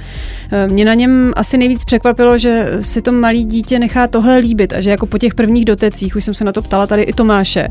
[0.51, 4.73] eh, mě na něm asi nejvíc překvapilo, že si to malý dítě nechá tohle líbit
[4.73, 7.13] a že jako po těch prvních dotecích, už jsem se na to ptala tady i
[7.13, 7.67] Tomáše,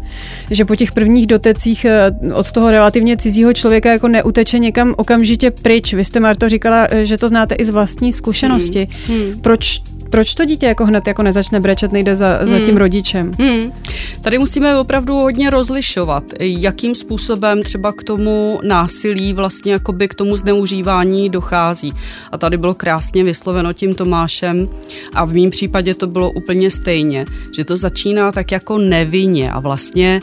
[0.50, 1.86] že po těch prvních dotecích
[2.34, 5.94] od toho relativně cizího člověka jako neuteče někam okamžitě pryč.
[5.94, 8.88] Vy jste, Marto, říkala, že to znáte i z vlastní zkušenosti.
[9.06, 9.18] Hmm.
[9.20, 9.40] Hmm.
[9.40, 9.80] Proč
[10.10, 13.32] proč to dítě jako hned jako nezačne brečet, nejde za, za tím rodičem?
[13.38, 13.72] Hmm.
[14.20, 20.36] Tady musíme opravdu hodně rozlišovat, jakým způsobem třeba k tomu násilí, vlastně jakoby k tomu
[20.36, 21.92] zneužívání dochází.
[22.32, 24.68] A tady bylo krásně vysloveno tím Tomášem
[25.14, 29.60] a v mém případě to bylo úplně stejně, že to začíná tak jako nevinně a
[29.60, 30.20] vlastně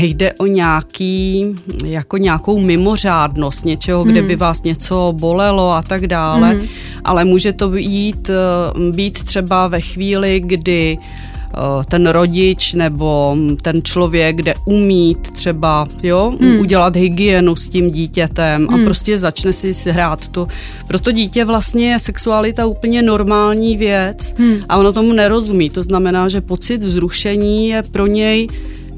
[0.00, 1.46] nejde o nějaký,
[1.84, 6.66] jako nějakou mimořádnost něčeho, kde by vás něco bolelo a tak dále, Hmm.
[7.04, 10.98] ale může to být, eh, být třeba ve chvíli, kdy
[11.54, 16.60] eh, ten rodič nebo ten člověk, kde umí třeba jo, Hmm.
[16.60, 20.48] udělat hygienu s tím dítětem a prostě začne si hrát to.
[20.86, 24.56] Pro to dítě vlastně je sexualita úplně normální věc Hmm.
[24.68, 25.70] a ono tomu nerozumí.
[25.70, 28.48] To znamená, že pocit vzrušení je pro něj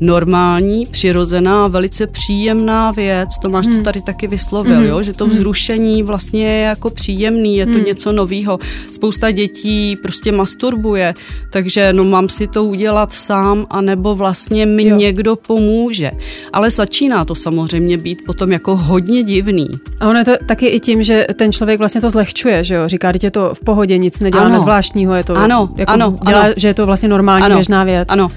[0.01, 3.29] normální, přirozená velice příjemná věc.
[3.43, 3.77] Tomáš Hmm.
[3.77, 5.03] to tady taky vyslovil, jo?
[5.03, 7.85] že to vzrušení vlastně je jako příjemný, je to Hmm.
[7.85, 8.59] něco novýho.
[8.91, 11.15] Spousta dětí prostě masturbuje,
[11.51, 14.97] takže no mám si to udělat sám, anebo vlastně mi Jo.
[14.97, 16.11] někdo pomůže.
[16.53, 19.69] Ale začíná to samozřejmě být potom jako hodně divný.
[20.01, 22.89] A ono je to taky i tím, že ten člověk vlastně to zlehčuje, že jo?
[22.89, 24.61] Říká, že je to v pohodě, nic neděláme Ano.
[24.61, 26.53] zvláštního, je to Ano, jako ano, dělá, ano.
[26.57, 28.09] že je to vlastně normální běžná věc.
[28.11, 28.31] Ano.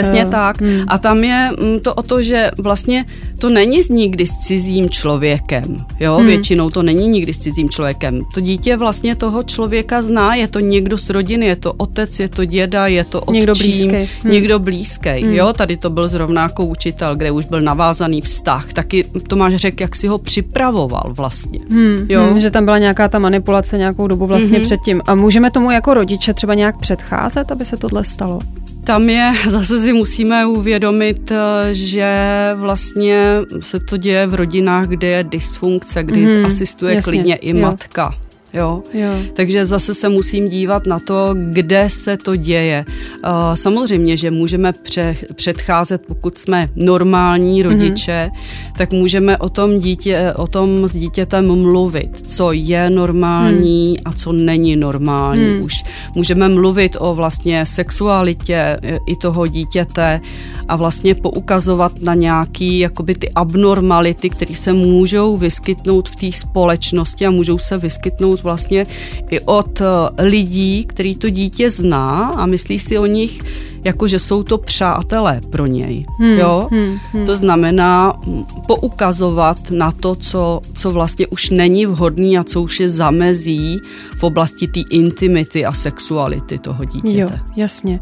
[0.00, 0.60] Přesně tak.
[0.60, 0.84] hmm.
[0.88, 3.04] A tam je mm, to o to, že vlastně
[3.38, 5.76] to není nikdy s cizím člověkem.
[6.00, 6.26] Jo, Hmm.
[6.26, 8.20] většinou to není nikdy s cizím člověkem.
[8.34, 12.28] To dítě vlastně toho člověka zná, je to někdo z rodiny, je to otec, je
[12.28, 13.88] to děda, je to otčím, Někdo blízký.
[14.22, 14.32] Hmm.
[14.32, 15.10] někdo blízký.
[15.20, 18.72] Jo, tady to byl zrovna jako učitel, kde už byl navázaný vztah.
[18.72, 21.58] Taky Tomáš řekl, jak si ho připravoval vlastně.
[21.70, 22.24] Hmm, Jo.
[22.24, 24.64] hmm, že tam byla nějaká ta manipulace nějakou dobu vlastně Mhm.
[24.66, 25.02] předtím.
[25.06, 28.38] A můžeme tomu jako rodiče třeba nějak předcházet, aby se tohle stalo?
[28.84, 31.38] Tam je, zase si musíme uvědomit, eh,
[31.74, 32.14] že
[32.54, 33.26] vlastně
[33.60, 37.62] se to děje v rodinách, kde je dysfunkce, kdy Mhm, asistuje jasně, klidně i jo.
[37.66, 38.14] matka.
[38.54, 38.82] Jo.
[38.94, 39.08] Jo.
[39.34, 42.84] Takže zase se musím dívat na to, kde se to děje.
[42.88, 48.72] Uh, Samozřejmě, že můžeme pře- předcházet, pokud jsme normální rodiče, mm-hmm.
[48.78, 54.32] tak můžeme o tom, dítě, o tom s dítětem mluvit, co je normální a co
[54.32, 55.46] není normální.
[55.46, 55.62] Hmm.
[55.62, 55.84] Už
[56.14, 60.20] můžeme mluvit o vlastně sexualitě e, i toho dítěte
[60.68, 67.26] a vlastně poukazovat na nějaký jakoby ty abnormality, které se můžou vyskytnout v té společnosti
[67.26, 68.86] a můžou se vyskytnout vlastně
[69.30, 69.84] i od eh,
[70.22, 73.40] lidí, který to dítě zná a myslí si o nich
[73.84, 76.06] jako, že jsou to přátelé pro něj.
[76.18, 76.68] Hmm, jo?
[76.70, 77.26] hmm, hmm.
[77.26, 82.80] To znamená mm, poukazovat na to, co, co vlastně už není vhodný a co už
[82.80, 83.78] je zamezí
[84.16, 87.38] v oblasti té intimity a sexuality toho Jo, dítěte.
[87.56, 88.00] jasně.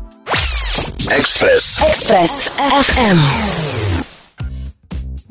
[1.10, 1.82] Express.
[1.88, 2.48] Express
[2.82, 3.18] FM.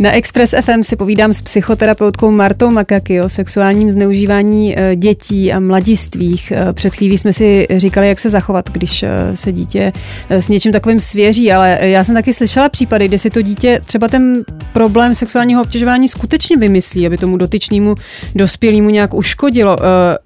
[0.02, 5.60] Na Express FM si povídám s psychoterapeutkou Martou Makaki o sexuálním zneužívání eh, dětí a
[5.60, 6.52] mladistvých.
[6.52, 9.92] Eh, Před chvílí jsme si říkali, jak se zachovat, když eh, se dítě
[10.30, 14.08] s něčím takovým svěří, ale já jsem taky slyšela případy, kde si to dítě třeba
[14.08, 17.96] ten problém sexuálního obtěžování skutečně vymyslí, aby tomu dotyčnému
[18.36, 19.78] dospělému nějak uškodilo.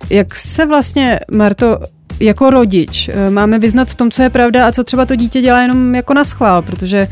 [0.09, 1.79] Jak se vlastně, Marto,
[2.23, 5.41] jako rodič eh, máme vyznat v tom, co je pravda a co třeba to dítě
[5.41, 7.07] dělá jenom jako na schvál, protože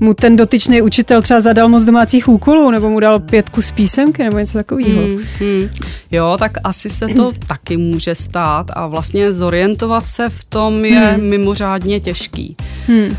[0.00, 4.24] mu ten dotyčný učitel třeba zadal moc domácích úkolů nebo mu dal pětku z písemky
[4.24, 5.02] nebo něco takového.
[5.02, 5.68] Hmm, hmm.
[6.10, 11.00] Jo, tak asi se to taky může stát a vlastně zorientovat se v tom je
[11.00, 11.28] Hmm.
[11.28, 12.56] mimořádně těžký.
[12.86, 13.16] Hmm.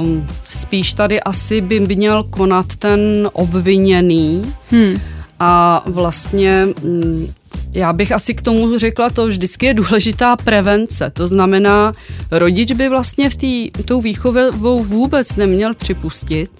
[0.00, 4.94] Um, spíš tady asi by měl konat ten obviněný Hmm.
[5.40, 7.26] a vlastně mm,
[7.72, 11.10] já bych asi k tomu řekla, to vždycky je důležitá prevence.
[11.10, 11.92] To znamená,
[12.30, 16.50] rodič by vlastně v té tou výchovou vůbec neměl připustit,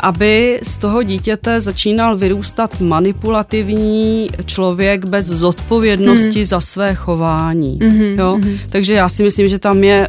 [0.00, 7.78] aby z toho dítěte začínal vyrůstat manipulativní člověk bez zodpovědnosti za své chování.
[7.82, 8.36] Mhm, jo?
[8.36, 8.58] mhm.
[8.68, 10.08] Takže já si myslím, že tam je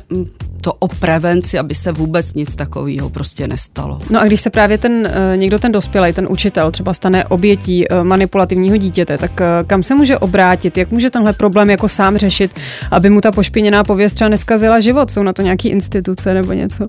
[0.67, 3.99] to o prevenci, aby se vůbec nic takového prostě nestalo.
[4.09, 7.91] No a když se právě ten eh, někdo ten dospělý, ten učitel třeba stane obětí
[7.91, 10.77] eh, manipulativního dítěte, tak eh, kam se může obrátit?
[10.77, 12.51] Jak může tenhle problém jako sám řešit,
[12.91, 15.11] aby mu ta pošpiněná pověst třeba neskazila život?
[15.11, 16.87] Jsou na to nějaký instituce nebo něco?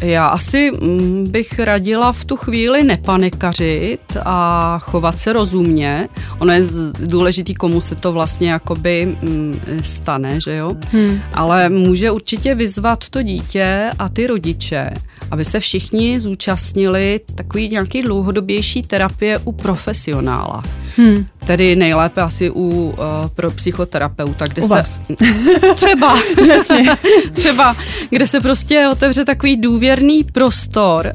[0.00, 6.08] Já asi mm, bych radila v tu chvíli nepanikařit a chovat se rozumně.
[6.38, 6.62] Ono je
[7.00, 10.76] důležitý, komu se to vlastně jakoby mm, stane, že jo?
[10.92, 11.20] Hmm.
[11.34, 14.90] Ale může určitě vyzvat to dítě a ty rodiče,
[15.30, 20.62] aby se všichni zúčastnili takový nějaký dlouhodobější terapie u profesionála.
[20.96, 21.26] Hmm.
[21.46, 22.94] tedy nejlépe asi u uh,
[23.34, 25.00] pro psychoterapeuta, kde U se vás.
[25.74, 26.96] třeba, Jasně.
[27.32, 27.76] třeba,
[28.10, 31.12] kde se prostě otevře takový důvěrný prostor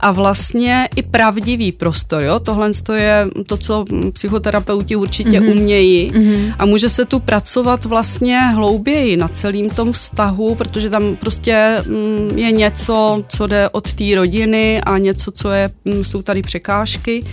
[0.00, 5.50] a vlastně i pravdivý prostor, jo, tohle to je to, co psychoterapeuti určitě mm-hmm.
[5.50, 6.54] umějí mm-hmm.
[6.58, 12.38] a může se tu pracovat vlastně hlouběji na celým tom vztahu, protože tam prostě mm,
[12.38, 17.24] je něco, co jde od té rodiny a něco, co je, mm, jsou tady překážky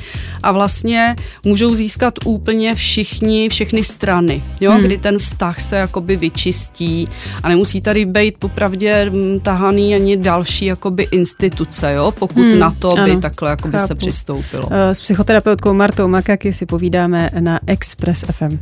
[0.43, 4.81] a vlastně můžou získat úplně všichni, všechny strany, jo, hmm.
[4.81, 7.07] kdy ten vztah se jakoby vyčistí
[7.43, 12.71] a nemusí tady být popravdě mm, tahaný ani další jakoby instituce, jo, pokud Hmm, na
[12.79, 13.95] to by ano, takhle jakoby se chápu.
[13.95, 14.67] přistoupilo.
[14.71, 18.59] Eh, S psychoterapeutkou Martou Makaky si povídáme na Express FM.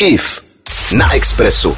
[0.00, 0.42] IF
[0.96, 1.76] na Expressu.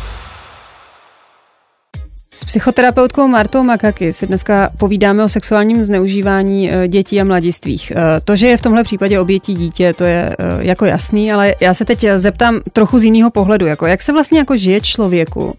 [2.37, 7.92] S psychoterapeutkou Martou Makaky si dneska povídáme o sexuálním zneužívání eh, dětí a mladistvých.
[7.96, 11.55] Eh, To, že je v tomhle případě obětí dítě, to je eh, jako jasný, ale
[11.61, 13.66] já se teď zeptám trochu z jiného pohledu.
[13.66, 15.55] Jako jak se vlastně jako žije člověku,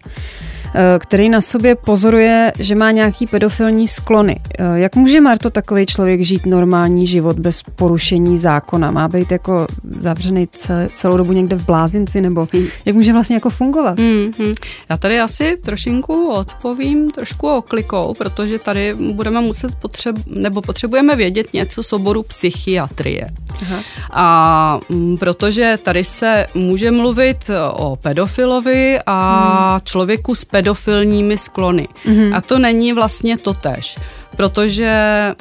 [0.98, 4.40] který na sobě pozoruje, že má nějaký pedofilní sklony.
[4.58, 8.90] Eh, Jak může Marto takový člověk žít normální život bez porušení zákona?
[8.90, 12.48] Má být jako zavřený celé, celou dobu někde v blázinci, nebo
[12.84, 13.98] jak může vlastně jako fungovat?
[13.98, 14.54] Hmm, hmm.
[14.90, 21.54] Já tady asi trošinku odpovím trošku oklikou, protože tady budeme muset potřeb, nebo potřebujeme vědět
[21.54, 23.26] něco z oboru psychiatrie.
[23.62, 23.82] Aha.
[24.12, 31.88] A mm, protože tady se může mluvit o pedofilovi a člověku s pedofilními sklony.
[32.34, 33.98] A to není vlastně totéž,
[34.36, 34.92] protože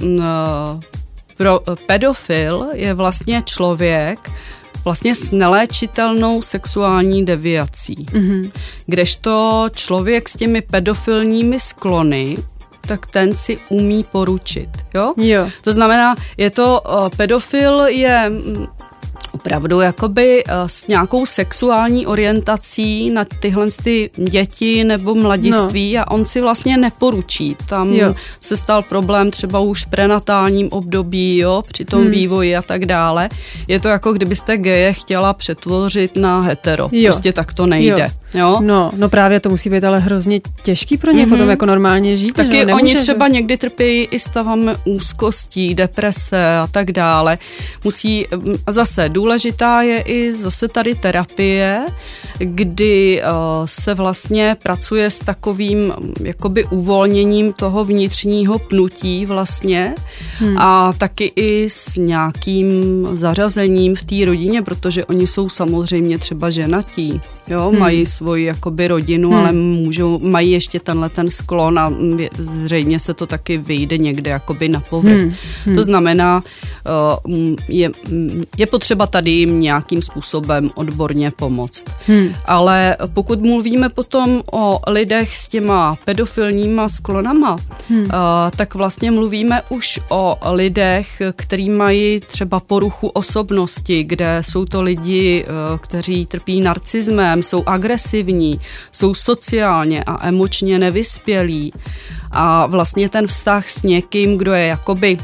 [0.02, 0.22] mm,
[1.38, 4.32] pro, pedofil je vlastně člověk,
[4.86, 7.96] vlastně s neléčitelnou sexuální deviací.
[7.96, 8.52] Mm-hmm.
[8.86, 12.38] Kdežto člověk s těmi pedofilními sklony,
[12.82, 14.70] tak ten si umí poručit.
[14.94, 15.14] Jo?
[15.18, 15.50] Jo.
[15.62, 18.32] To znamená, je to, uh, pedofil je
[19.48, 26.02] opravdu jakoby uh, s nějakou sexuální orientací na tyhle ty děti nebo mladiství no.
[26.02, 27.56] a on si vlastně neporučí.
[27.70, 28.16] Tam jo.
[28.40, 32.12] se stal problém třeba už v prenatálním období, jo, při tom hmm.
[32.12, 33.30] vývoji a tak dále.
[33.68, 36.90] Je to jako kdybyste geje chtěla přetvořit na hetero.
[36.92, 37.04] Jo.
[37.12, 38.04] Prostě tak to nejde.
[38.04, 38.27] Jo.
[38.62, 41.30] No, no právě to musí být ale hrozně těžký pro ně mm-hmm.
[41.30, 42.34] potom jako normálně žít.
[42.34, 42.66] Taky že?
[42.68, 42.76] jo?
[42.76, 47.38] oni třeba někdy trpějí i stavami úzkostí, deprese a tak dále.
[47.84, 48.26] Musí,
[48.70, 51.86] zase důležitá je i zase tady terapie,
[52.40, 59.96] kdy uh, se vlastně pracuje s takovým jakoby uvolněním toho vnitřního pnutí vlastně
[60.38, 60.58] hmm.
[60.58, 67.22] a taky i s nějakým zařazením v té rodině, protože oni jsou samozřejmě třeba ženatí,
[67.48, 67.80] jo, hmm.
[67.80, 69.38] mají svoji jakoby rodinu, hmm.
[69.40, 71.94] ale můžou, mají ještě tenhle ten sklon a
[72.38, 75.22] zřejmě se to taky vyjde někde jakoby na povrch.
[75.22, 75.34] Hmm.
[75.66, 75.76] Hmm.
[75.76, 76.44] To znamená,
[77.24, 77.92] uh, je,
[78.58, 81.86] je potřeba tady jim nějakým způsobem odborně pomoct.
[82.08, 82.30] Hmm.
[82.46, 87.56] Ale pokud mluvíme potom o lidech s těma pedofilníma sklonama,
[87.90, 88.02] hmm.
[88.02, 88.08] uh,
[88.56, 95.46] tak vlastně mluvíme už o lidech, kteří mají třeba poruchu osobnosti, kde jsou to lidi,
[95.46, 98.07] uh, kteří trpí narcismem, jsou agresivní,
[98.92, 101.74] jsou sociálně a emočně nevyspělí.
[102.32, 105.18] A vlastně ten vztah s někým, kdo je jakoby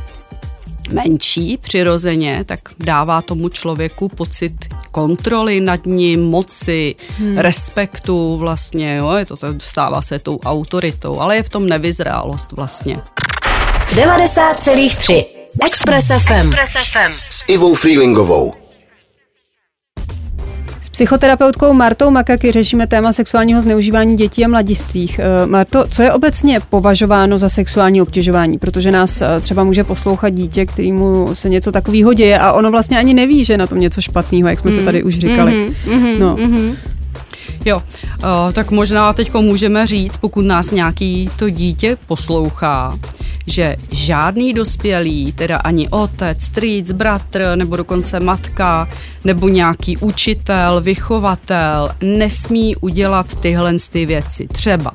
[0.91, 4.53] menší přirozeně, tak dává tomu člověku pocit
[4.91, 7.37] kontroly nad ním, moci, hmm.
[7.37, 12.51] respektu vlastně, jo, je to, to stává se tou autoritou, ale je v tom nevyzrálost
[12.51, 12.99] vlastně.
[13.95, 15.25] 90,3
[15.65, 16.33] Express FM.
[16.33, 17.13] Express FM.
[17.29, 18.62] S Ivou Freelingovou.
[20.97, 25.19] Psychoterapeutkou Martou Makaky řešíme téma sexuálního zneužívání dětí a mladistvých.
[25.19, 28.57] Eh, Marto, co je obecně považováno za sexuální obtěžování?
[28.57, 32.97] Protože nás eh, třeba může poslouchat dítě, kterému se něco takového děje a ono vlastně
[32.99, 35.69] ani neví, že je na tom něco špatného, jak jsme se tady už říkali.
[35.87, 36.37] Mhm, No.
[37.65, 42.99] Jo, uh, tak možná teď můžeme říct, pokud nás nějaký to dítě poslouchá,
[43.47, 48.89] že žádný dospělý, teda ani otec, strýc, bratr nebo dokonce matka
[49.23, 54.47] nebo nějaký učitel, vychovatel nesmí udělat tyhle ty věci.
[54.47, 54.91] Třeba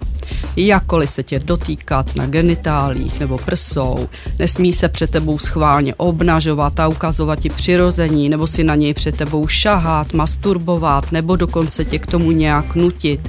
[0.57, 6.88] jakkoliv se tě dotýkat na genitálích nebo prsou, nesmí se před tebou schválně obnažovat a
[6.88, 12.07] ukazovat ti přirození, nebo si na něj před tebou šahat, masturbovat, nebo dokonce tě k
[12.07, 13.29] tomu nějak nutit.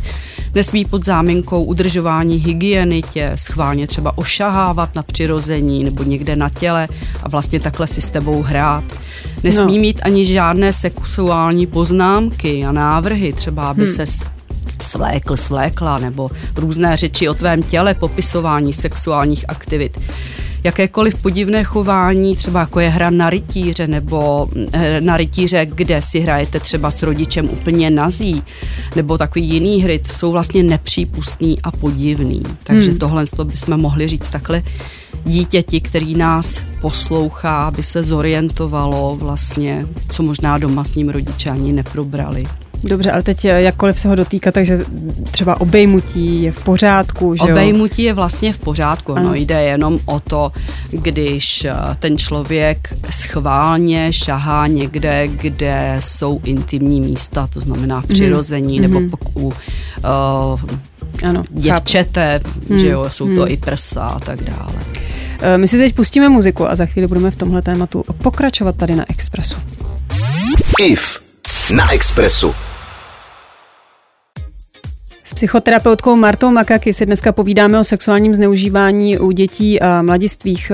[0.55, 6.87] Nesmí pod záminkou udržování hygieny tě schválně třeba ošahávat na přirození nebo někde na těle
[7.23, 8.83] a vlastně takhle si s tebou hrát.
[9.43, 9.81] Nesmí No.
[9.81, 13.95] mít ani žádné sexuální poznámky a návrhy, třeba aby hmm.
[13.95, 14.05] se
[14.83, 19.99] svlékl, svlékla, nebo různé řeči o tvém těle, popisování sexuálních aktivit.
[20.63, 26.19] jakékoliv podivné chování, třeba jako je hra na rytíře nebo eh, na rytíře, kde si
[26.19, 28.43] hrajete třeba s rodičem úplně nazí,
[28.95, 32.43] nebo takový jiný hry, jsou vlastně nepřípustný a podivný.
[32.63, 32.99] Takže hmm.
[32.99, 34.63] tohle bychom mohli říct takhle
[35.25, 41.73] dítěti, který nás poslouchá, aby se zorientovalo vlastně, co možná doma s ním rodiče ani
[41.73, 42.45] neprobrali.
[42.83, 44.79] Dobře, ale teď eh, jakkoliv se ho dotýká, takže
[45.31, 49.29] třeba obejmutí je v pořádku, že Obejmutí je vlastně v pořádku, ano.
[49.29, 50.51] no jde jenom o to,
[50.91, 58.13] když eh, ten člověk schválně šahá někde, kde jsou intimní místa, to znamená v mhm.
[58.13, 58.91] přirození, hmm.
[58.91, 59.53] nebo pokud u uh,
[61.23, 62.79] ano, děvčete, hmm.
[62.79, 63.51] že jo, jsou to hmm.
[63.51, 64.73] i prsa a tak dále.
[65.57, 69.05] My si teď pustíme muziku a za chvíli budeme v tomhle tématu pokračovat tady na
[69.09, 69.55] Expressu.
[70.79, 71.19] IF
[71.71, 72.55] na Expressu.
[75.29, 80.71] S psychoterapeutkou Martou Makaky si dneska povídáme o sexuálním zneužívání u dětí a mladistvých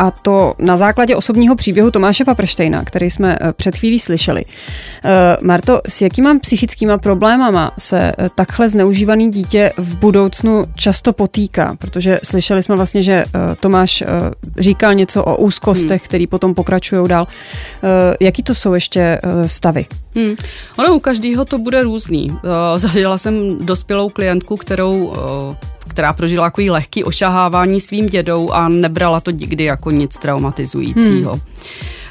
[0.00, 4.44] a to na základě osobního příběhu Tomáše Paprštejna, který jsme eh, před chvílí slyšeli.
[4.44, 11.76] Eh, Marto, s jakýma psychickýma problémama se eh, takhle zneužívaný dítě v budoucnu často potýká?
[11.78, 13.24] Protože slyšeli jsme vlastně, že
[13.60, 14.04] Tomáš
[14.58, 16.06] říkal něco o úzkostech, hmm.
[16.08, 17.26] který potom pokračují dál.
[18.20, 19.86] Jaký to jsou ještě stavy?
[20.14, 20.34] Hmm.
[20.78, 22.38] Ono u každého to bude různý.
[22.76, 25.12] Zažila jsem dospělou klientku, kterou
[25.90, 31.32] která prožila takový lehký ošahávání svým dědou a nebrala to nikdy jako nic traumatizujícího.
[31.32, 31.40] Hmm.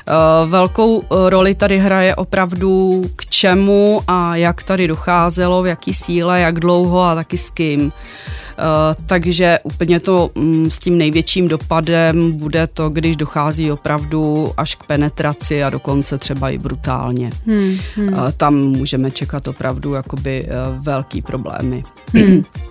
[0.10, 5.94] Eh, velkou eh, roli tady hraje opravdu k čemu a jak tady docházelo, v jaký
[5.94, 7.82] síle, jak dlouho a taky s kým.
[7.82, 14.76] Uh, takže úplně to um, s tím největším dopadem bude to, když dochází opravdu až
[14.76, 17.32] k penetraci a dokonce třeba i brutálně.
[17.46, 18.16] Hmm, hmm.
[18.38, 20.48] Tam můžeme čekat opravdu jakoby
[20.80, 21.82] velký problémy.
[22.14, 22.44] Hmm.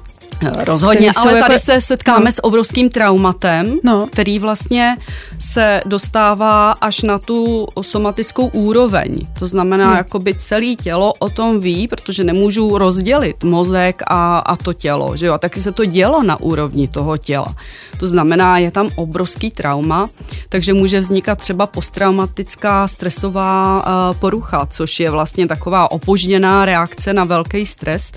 [0.64, 1.64] Rozhodně, ale tady jako...
[1.64, 2.32] se setkáme no.
[2.32, 4.06] s obrovským traumatem, no.
[4.12, 4.96] který vlastně
[5.38, 9.18] se dostává až na tu somatickou úroveň.
[9.38, 9.96] To znamená, hmm.
[9.96, 15.16] jakoby celé tělo o tom ví, protože nemůžu rozdělit mozek a, a to tělo.
[15.16, 15.32] Že jo?
[15.32, 17.54] A taky se to dělo na úrovni toho těla.
[17.98, 20.06] To znamená, je tam obrovský trauma,
[20.48, 27.24] takže může vznikat třeba posttraumatická stresová uh, porucha, což je vlastně taková opožděná reakce na
[27.24, 28.12] velký stres.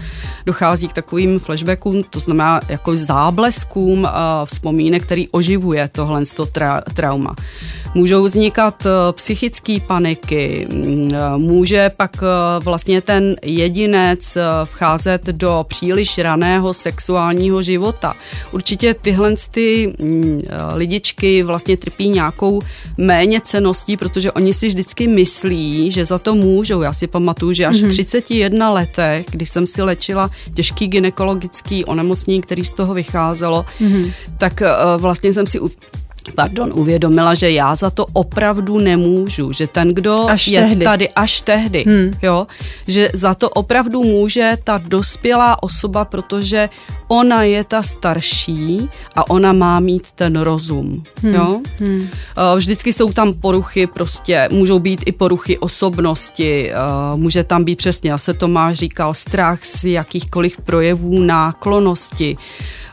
[0.45, 4.09] Dochází k takovým flashbackům, to znamená jako zábleskům uh,
[4.45, 7.35] vzpomínek, který oživuje tohle tra- trauma.
[7.95, 12.23] Můžou vznikat uh, psychické paniky, uh, může pak
[12.63, 18.15] vlastně ten jedinec vcházet do příliš raného sexuálního života.
[18.51, 20.07] Určitě tyhle ty uh,
[20.73, 22.61] lidičky vlastně trpí nějakou
[22.97, 26.81] méně ceností, protože oni si vždycky myslí, že za to můžou.
[26.81, 27.87] Já si pamatuju, že až mm-hmm.
[27.87, 34.13] v 31 letech, když jsem si lečila těžký gynekologický onemocnění, který z toho vycházelo, mm-hmm.
[34.37, 35.59] tak uh, vlastně jsem si
[36.35, 40.85] pardon, uvědomila, že já za to opravdu nemůžu, že ten, kdo až je tehdy.
[40.85, 42.11] tady až tehdy, hmm.
[42.21, 42.47] jo,
[42.87, 46.69] že za to opravdu může ta dospělá osoba, protože
[47.07, 51.33] ona je ta starší a ona má mít ten rozum, hmm.
[51.33, 51.61] jo.
[51.79, 52.07] Hmm.
[52.37, 56.75] Eh, vždycky jsou tam poruchy, prostě můžou být i poruchy osobnosti, eh,
[57.15, 62.37] může tam být přesně, já se Tomáš říkal, strach z jakýchkoliv projevů náklonosti,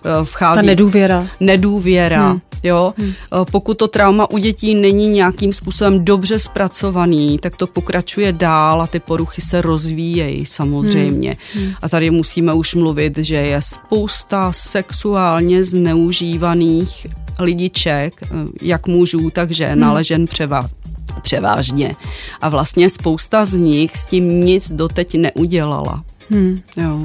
[0.04, 0.56] Eh, vchází.
[0.56, 1.26] Ta nedůvěra.
[1.40, 2.40] Nedůvěra, hmm.
[2.62, 2.94] Jo.
[2.98, 3.10] Hmm.
[3.10, 8.82] Eh, pokud to trauma u dětí není nějakým způsobem dobře zpracovaný, tak to pokračuje dál
[8.82, 11.36] a ty poruchy se rozvíjejí samozřejmě.
[11.54, 11.64] Hmm.
[11.64, 11.74] Hmm.
[11.82, 17.06] A tady musíme už mluvit, že je spousta sexuálně zneužívaných
[17.38, 18.28] lidiček, eh,
[18.62, 19.90] jak mužů, tak žen, hmm.
[19.90, 20.68] ale žen převá,
[21.22, 21.96] převážně.
[22.40, 26.04] A vlastně spousta z nich s tím nic doteď neudělala.
[26.30, 26.60] Hmm.
[26.76, 27.02] Jo.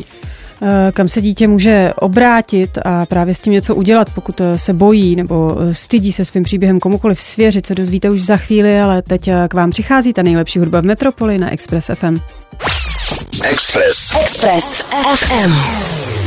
[0.66, 4.74] Eh, kam se dítě může obrátit a právě s tím něco udělat, pokud eh, se
[4.74, 9.02] bojí nebo eh, stydí se svým příběhem komukoliv svěřit, se dozvíte už za chvíli, ale
[9.02, 12.18] teď k vám přichází ta nejlepší hudba v Metropoli na Express FM.
[13.44, 14.16] Express.
[14.22, 14.84] Express
[15.16, 16.23] FM.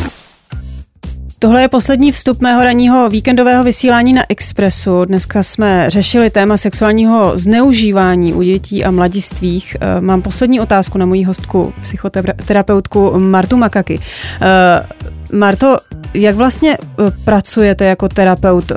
[1.39, 5.05] Tohle je poslední vstup mého ranního víkendového vysílání na Expressu.
[5.05, 9.77] Dneska jsme řešili téma sexuálního zneužívání u dětí a mladistvých.
[9.81, 14.01] Eh, mám poslední otázku na moji hostku, psychoterapeutku Martu Makaky.
[14.41, 14.87] Eh,
[15.33, 15.77] Marto,
[16.15, 18.73] jak vlastně eh, pracujete jako terapeut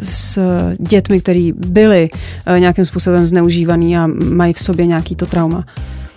[0.00, 0.38] s
[0.80, 2.10] dětmi, který byli
[2.58, 5.64] nějakým způsobem zneužívaný a mají v sobě nějaký to trauma?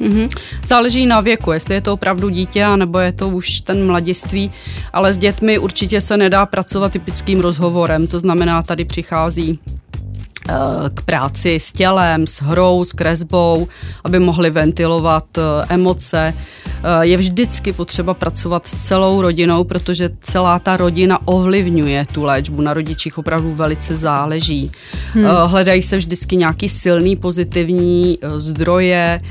[0.01, 0.29] Mm-hmm.
[0.67, 4.51] Záleží na věku, jestli je to opravdu dítě, nebo je to už ten mladiství,
[4.93, 9.59] ale s dětmi určitě se nedá pracovat typickým rozhovorem, to znamená, tady přichází
[10.49, 10.53] eh,
[10.93, 13.67] k práci s tělem, s hrou, s kresbou,
[14.03, 16.33] aby mohli ventilovat eh, emoce.
[17.01, 22.61] Je vždycky potřeba pracovat s celou rodinou, protože celá ta rodina ovlivňuje tu léčbu.
[22.61, 24.71] Na rodičích opravdu velice záleží.
[25.13, 25.25] Hmm.
[25.45, 29.21] Hledají se vždycky nějaký silný pozitivní zdroje,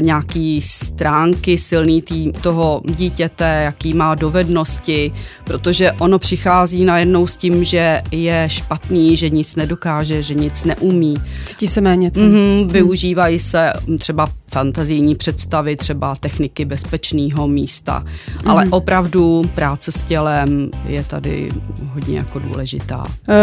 [0.00, 5.12] nějaký stránky silný tý, toho dítěte, jaký má dovednosti,
[5.44, 11.14] protože ono přichází najednou s tím, že je špatný, že nic nedokáže, že nic neumí.
[11.44, 12.10] Cítí se méně.
[12.10, 18.04] Mm-hmm, využívají se třeba fantazijní představy, třeba techniky bezpečného místa.
[18.44, 18.50] Mm.
[18.50, 21.48] Ale opravdu práce s tělem je tady
[21.94, 22.98] hodně jako důležitá.
[22.98, 23.34] Uh,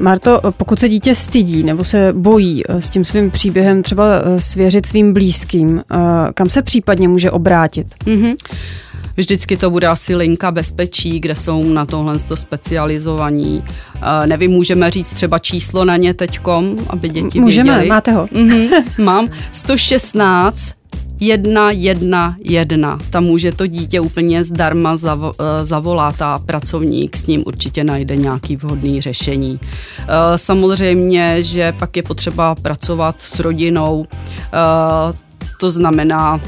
[0.00, 4.04] Marto, pokud se dítě stydí nebo se bojí s tím svým příběhem třeba
[4.38, 5.82] svěřit svým blízkým, uh,
[6.34, 7.86] kam se případně může obrátit?
[8.04, 8.36] Mm-hmm.
[9.16, 13.64] Vždycky to bude asi linka bezpečí, kde jsou na tohle specializovaní.
[14.26, 17.88] Nevím, můžeme říct třeba číslo na ně teďkom, aby děti Můžeme, věděli.
[17.88, 18.26] máte ho.
[18.26, 20.76] Mm-hmm, mám 116
[21.20, 22.98] jedna, jedna, jedna.
[23.10, 28.56] Tam může to dítě úplně zdarma eh, zavolat a pracovník s ním určitě najde nějaký
[28.56, 29.60] vhodný řešení.
[29.62, 30.06] Eh,
[30.38, 35.12] samozřejmě, že pak je potřeba pracovat s rodinou, eh,
[35.60, 36.40] to znamená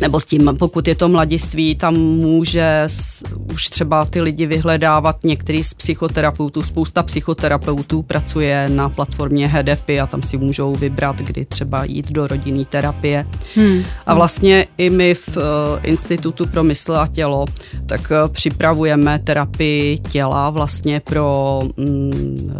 [0.00, 3.22] nebo s tím, pokud je to mladiství, tam může s,
[3.52, 6.62] už třeba ty lidi vyhledávat některý z psychoterapeutů.
[6.62, 12.26] Spousta psychoterapeutů pracuje na platformě HEDEPy a tam si můžou vybrat, kdy třeba jít do
[12.26, 13.26] rodinné terapie.
[13.54, 13.82] Hmm.
[14.06, 15.42] A vlastně i my v uh,
[15.82, 17.44] Institutu pro mysl a tělo
[17.86, 22.10] tak uh, připravujeme terapii těla vlastně pro um,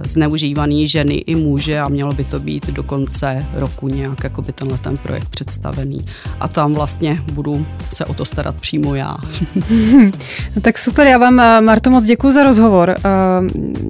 [0.05, 4.53] zneužívané ženy i muže a mělo by to být do konce roku nějak jako by
[4.53, 5.99] tenhle ten projekt představený.
[6.41, 9.17] A tam vlastně budu se o to starat přímo já.
[10.57, 12.91] no tak super, já vám, eh, Marto, moc děkuji za rozhovor.
[12.91, 13.01] Eh,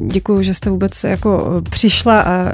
[0.06, 2.44] děkuji, že jste vůbec jako eh, přišla a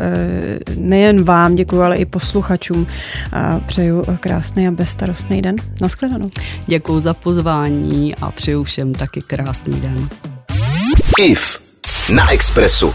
[0.77, 2.87] nejen vám děkuji, ale i posluchačům.
[3.33, 5.57] A přeju krásný a bezstarostný den.
[5.81, 6.29] Naschledanou.
[6.67, 10.09] Děkuji za pozvání a přeju všem taky krásný den.
[11.19, 11.61] IF
[12.15, 12.95] na Expressu.